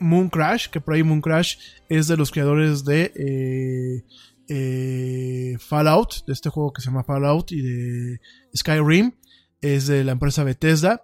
[0.00, 1.56] Moon Crash, que Prey Moon Crash
[1.90, 4.04] es de los creadores de eh,
[4.48, 8.20] eh, Fallout, de este juego que se llama Fallout y de
[8.56, 9.12] Skyrim,
[9.60, 11.02] es de la empresa Bethesda.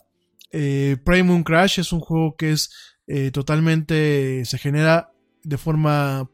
[0.50, 5.12] Prey Moon Crash es un juego que es eh, totalmente se genera
[5.44, 6.30] de forma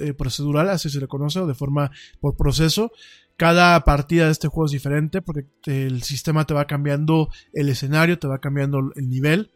[0.00, 2.90] eh, procedural, así se le conoce, o de forma por proceso.
[3.36, 8.18] Cada partida de este juego es diferente porque el sistema te va cambiando el escenario,
[8.18, 9.52] te va cambiando el nivel,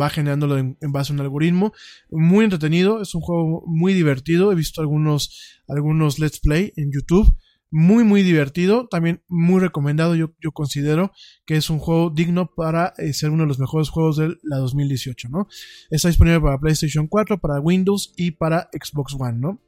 [0.00, 1.74] va generándolo en, base a un algoritmo.
[2.10, 4.50] Muy entretenido, es un juego muy divertido.
[4.52, 7.36] He visto algunos, algunos let's play en YouTube
[7.76, 11.12] muy muy divertido, también muy recomendado, yo, yo considero
[11.44, 14.56] que es un juego digno para eh, ser uno de los mejores juegos de la
[14.56, 15.46] 2018, ¿no?
[15.90, 19.60] Está disponible para PlayStation 4, para Windows y para Xbox One, ¿no?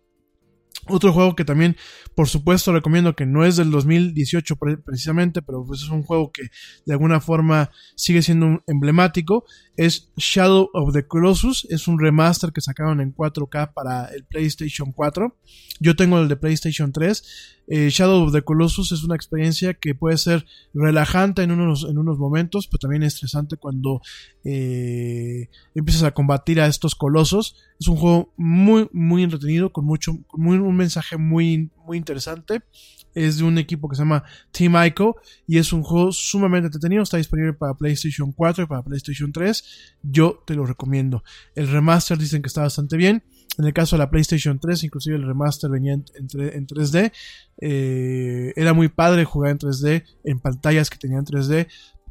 [0.87, 1.77] Otro juego que también,
[2.15, 6.45] por supuesto, recomiendo que no es del 2018 precisamente, pero pues es un juego que
[6.87, 9.45] de alguna forma sigue siendo emblemático,
[9.79, 11.65] es Shadow of the Colossus.
[11.71, 15.37] Es un remaster que sacaron en 4K para el PlayStation 4.
[15.79, 17.25] Yo tengo el de PlayStation 3.
[17.69, 20.45] Eh, Shadow of the Colossus es una experiencia que puede ser
[20.75, 24.01] relajante en unos, en unos momentos, pero también estresante cuando
[24.43, 27.55] eh, empiezas a combatir a estos colosos.
[27.79, 32.63] Es un juego muy, muy entretenido, con mucho, muy, un mensaje muy, muy interesante.
[33.15, 35.17] Es de un equipo que se llama Team Ico
[35.47, 37.03] y es un juego sumamente entretenido.
[37.03, 39.65] Está disponible para PlayStation 4 y para PlayStation 3.
[40.03, 41.25] Yo te lo recomiendo.
[41.57, 43.25] El remaster dicen que está bastante bien.
[43.59, 47.13] En el caso de la PlayStation 3, inclusive el remaster venía en, en 3D.
[47.61, 51.67] Eh, era muy padre jugar en 3D, en pantallas que tenían 3D,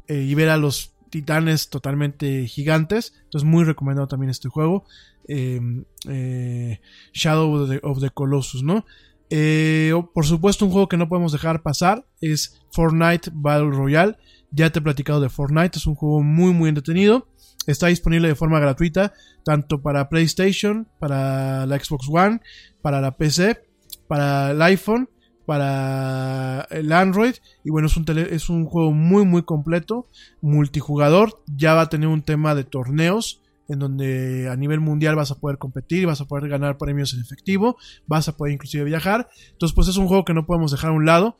[0.08, 3.14] eh, y ver a los titanes totalmente gigantes.
[3.24, 4.84] Entonces, muy recomendado también este juego.
[5.26, 6.80] Eh,
[7.14, 8.84] Shadow of the, of the Colossus, ¿no?
[9.30, 14.16] Eh, por supuesto, un juego que no podemos dejar pasar es Fortnite Battle Royale.
[14.50, 17.28] Ya te he platicado de Fortnite, es un juego muy muy entretenido.
[17.66, 19.12] Está disponible de forma gratuita
[19.44, 22.40] tanto para PlayStation, para la Xbox One,
[22.80, 23.62] para la PC,
[24.06, 25.10] para el iPhone,
[25.44, 27.34] para el Android.
[27.64, 30.06] Y bueno, es un, es un juego muy muy completo,
[30.40, 31.42] multijugador.
[31.46, 35.38] Ya va a tener un tema de torneos en donde a nivel mundial vas a
[35.38, 37.76] poder competir, vas a poder ganar premios en efectivo,
[38.06, 39.28] vas a poder inclusive viajar.
[39.52, 41.38] Entonces, pues es un juego que no podemos dejar a un lado.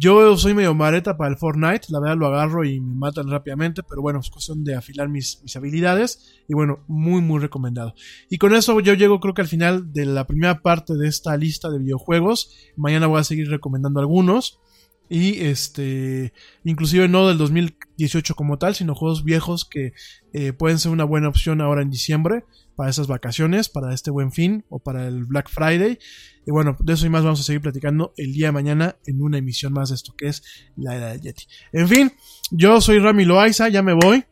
[0.00, 3.82] Yo soy medio mareta para el Fortnite, la verdad lo agarro y me matan rápidamente,
[3.82, 7.94] pero bueno, es cuestión de afilar mis, mis, habilidades y bueno, muy muy recomendado.
[8.30, 11.36] Y con eso yo llego creo que al final de la primera parte de esta
[11.36, 12.54] lista de videojuegos.
[12.76, 14.60] Mañana voy a seguir recomendando algunos.
[15.08, 16.32] Y este,
[16.64, 19.92] inclusive no del 2018 como tal, sino juegos viejos que
[20.32, 22.44] eh, pueden ser una buena opción ahora en diciembre
[22.76, 25.98] para esas vacaciones, para este buen fin o para el Black Friday.
[26.46, 29.20] Y bueno, de eso y más vamos a seguir platicando el día de mañana en
[29.20, 30.42] una emisión más de esto que es
[30.76, 31.44] la era de Yeti.
[31.72, 32.12] En fin,
[32.50, 34.24] yo soy Rami Loaiza, ya me voy.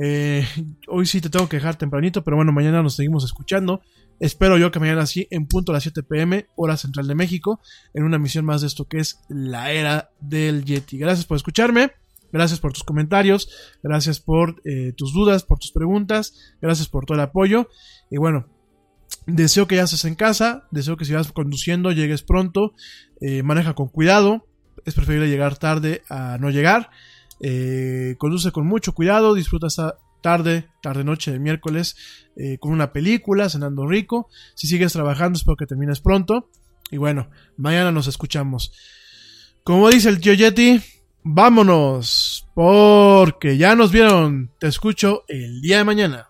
[0.00, 0.46] Eh,
[0.88, 3.82] hoy sí te tengo que dejar tempranito, pero bueno, mañana nos seguimos escuchando.
[4.20, 7.58] Espero yo que mañana sí, en punto a las 7 pm, hora central de México,
[7.94, 10.98] en una misión más de esto que es la era del Yeti.
[10.98, 11.92] Gracias por escucharme,
[12.30, 13.48] gracias por tus comentarios,
[13.82, 17.70] gracias por eh, tus dudas, por tus preguntas, gracias por todo el apoyo.
[18.10, 18.46] Y bueno,
[19.26, 22.74] deseo que ya estés en casa, deseo que si vas conduciendo llegues pronto,
[23.22, 24.46] eh, maneja con cuidado,
[24.84, 26.90] es preferible llegar tarde a no llegar.
[27.42, 31.96] Eh, conduce con mucho cuidado, disfruta esta tarde, tarde noche de miércoles,
[32.36, 34.28] eh, con una película, cenando rico.
[34.54, 36.50] Si sigues trabajando, espero que termines pronto.
[36.90, 38.72] Y bueno, mañana nos escuchamos.
[39.62, 40.80] Como dice el tío Yeti,
[41.22, 44.50] vámonos, porque ya nos vieron.
[44.58, 46.29] Te escucho el día de mañana.